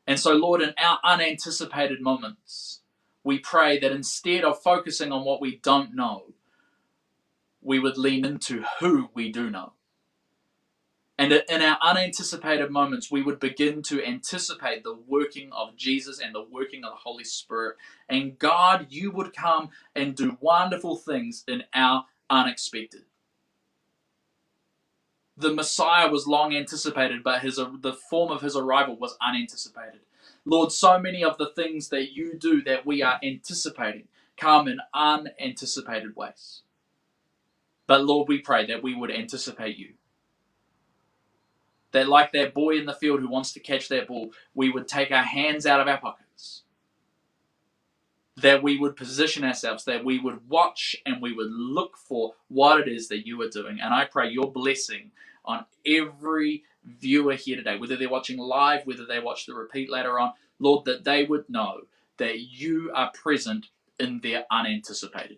And 0.07 0.19
so, 0.19 0.33
Lord, 0.33 0.61
in 0.61 0.73
our 0.79 0.97
unanticipated 1.03 2.01
moments, 2.01 2.78
we 3.23 3.39
pray 3.39 3.79
that 3.79 3.91
instead 3.91 4.43
of 4.43 4.61
focusing 4.61 5.11
on 5.11 5.25
what 5.25 5.41
we 5.41 5.57
don't 5.57 5.95
know, 5.95 6.33
we 7.61 7.79
would 7.79 7.97
lean 7.97 8.25
into 8.25 8.63
who 8.79 9.09
we 9.13 9.31
do 9.31 9.49
know. 9.49 9.73
And 11.17 11.33
in 11.33 11.61
our 11.61 11.77
unanticipated 11.81 12.71
moments, 12.71 13.11
we 13.11 13.21
would 13.21 13.41
begin 13.41 13.81
to 13.83 14.01
anticipate 14.01 14.85
the 14.85 14.95
working 14.95 15.51
of 15.51 15.75
Jesus 15.75 16.17
and 16.17 16.33
the 16.33 16.45
working 16.49 16.85
of 16.85 16.91
the 16.91 16.99
Holy 17.03 17.25
Spirit. 17.25 17.75
And 18.07 18.39
God, 18.39 18.87
you 18.89 19.11
would 19.11 19.35
come 19.35 19.71
and 19.93 20.15
do 20.15 20.37
wonderful 20.39 20.95
things 20.95 21.43
in 21.45 21.65
our 21.73 22.05
unexpected. 22.29 23.01
The 25.35 25.53
Messiah 25.53 26.07
was 26.09 26.25
long 26.25 26.55
anticipated, 26.55 27.21
but 27.21 27.41
his, 27.41 27.57
the 27.57 27.97
form 28.09 28.31
of 28.31 28.41
his 28.41 28.55
arrival 28.55 28.95
was 28.95 29.17
unanticipated. 29.21 29.99
Lord, 30.45 30.71
so 30.71 30.99
many 30.99 31.23
of 31.23 31.37
the 31.37 31.51
things 31.55 31.89
that 31.89 32.13
you 32.13 32.35
do 32.35 32.63
that 32.63 32.85
we 32.85 33.03
are 33.03 33.19
anticipating 33.23 34.07
come 34.37 34.67
in 34.67 34.79
unanticipated 34.93 36.15
ways. 36.15 36.63
But 37.87 38.05
Lord, 38.05 38.27
we 38.27 38.39
pray 38.39 38.65
that 38.67 38.83
we 38.83 38.95
would 38.95 39.11
anticipate 39.11 39.77
you. 39.77 39.93
That, 41.91 42.07
like 42.07 42.31
that 42.33 42.53
boy 42.53 42.77
in 42.77 42.85
the 42.85 42.93
field 42.93 43.19
who 43.19 43.29
wants 43.29 43.53
to 43.53 43.59
catch 43.59 43.89
that 43.89 44.07
ball, 44.07 44.31
we 44.53 44.69
would 44.71 44.87
take 44.87 45.11
our 45.11 45.23
hands 45.23 45.65
out 45.65 45.81
of 45.81 45.87
our 45.87 45.99
pockets. 45.99 46.63
That 48.37 48.63
we 48.63 48.77
would 48.77 48.95
position 48.95 49.43
ourselves, 49.43 49.85
that 49.85 50.05
we 50.05 50.19
would 50.19 50.47
watch 50.49 50.95
and 51.05 51.21
we 51.21 51.33
would 51.33 51.49
look 51.51 51.97
for 51.97 52.33
what 52.47 52.79
it 52.81 52.87
is 52.87 53.09
that 53.09 53.25
you 53.27 53.41
are 53.41 53.49
doing. 53.49 53.79
And 53.81 53.93
I 53.93 54.05
pray 54.05 54.29
your 54.29 54.51
blessing 54.51 55.11
on 55.43 55.65
every 55.85 56.63
viewer 56.83 57.33
here 57.33 57.55
today, 57.55 57.77
whether 57.77 57.95
they're 57.95 58.09
watching 58.09 58.37
live, 58.37 58.85
whether 58.85 59.05
they 59.05 59.19
watch 59.19 59.45
the 59.45 59.53
repeat 59.53 59.89
later 59.89 60.19
on, 60.19 60.33
Lord, 60.59 60.85
that 60.85 61.03
they 61.03 61.25
would 61.25 61.49
know 61.49 61.81
that 62.17 62.39
you 62.39 62.91
are 62.93 63.11
present 63.11 63.67
in 63.99 64.19
their 64.21 64.45
unanticipated. 64.51 65.37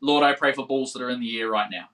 Lord, 0.00 0.24
I 0.24 0.34
pray 0.34 0.52
for 0.52 0.66
balls 0.66 0.92
that 0.92 1.02
are 1.02 1.10
in 1.10 1.20
the 1.20 1.40
air 1.40 1.48
right 1.48 1.70
now. 1.70 1.88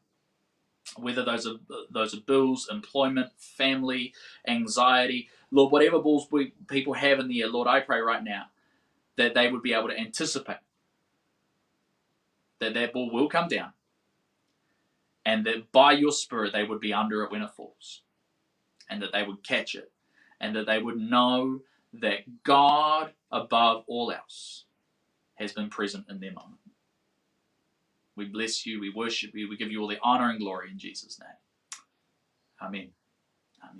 Whether 0.96 1.24
those 1.24 1.46
are 1.46 1.54
those 1.90 2.14
are 2.14 2.20
bills, 2.20 2.68
employment, 2.70 3.30
family, 3.38 4.12
anxiety, 4.46 5.28
Lord, 5.52 5.72
whatever 5.72 6.00
balls 6.00 6.26
we, 6.30 6.52
people 6.68 6.94
have 6.94 7.18
in 7.20 7.28
the 7.28 7.42
air, 7.42 7.48
Lord, 7.48 7.68
I 7.68 7.80
pray 7.80 8.00
right 8.00 8.22
now 8.22 8.46
that 9.16 9.34
they 9.34 9.50
would 9.50 9.62
be 9.62 9.72
able 9.72 9.88
to 9.88 9.98
anticipate 9.98 10.58
that 12.58 12.74
that 12.74 12.92
ball 12.92 13.10
will 13.10 13.28
come 13.28 13.48
down, 13.48 13.72
and 15.24 15.46
that 15.46 15.70
by 15.72 15.92
your 15.92 16.12
Spirit 16.12 16.52
they 16.52 16.64
would 16.64 16.80
be 16.80 16.92
under 16.92 17.22
it 17.22 17.30
when 17.30 17.42
it 17.42 17.50
falls 17.50 18.02
and 18.90 19.02
that 19.02 19.12
they 19.12 19.22
would 19.22 19.42
catch 19.44 19.74
it, 19.74 19.92
and 20.40 20.56
that 20.56 20.66
they 20.66 20.82
would 20.82 20.98
know 20.98 21.60
that 21.94 22.20
God, 22.44 23.12
above 23.32 23.84
all 23.86 24.12
else, 24.12 24.64
has 25.36 25.52
been 25.52 25.70
present 25.70 26.06
in 26.10 26.20
their 26.20 26.32
moment. 26.32 26.60
We 28.16 28.26
bless 28.26 28.66
you, 28.66 28.80
we 28.80 28.90
worship 28.90 29.34
you, 29.34 29.48
we 29.48 29.56
give 29.56 29.72
you 29.72 29.80
all 29.80 29.88
the 29.88 29.98
honor 30.02 30.30
and 30.30 30.40
glory 30.40 30.70
in 30.70 30.78
Jesus' 30.78 31.18
name. 31.20 31.28
Amen. 32.62 32.90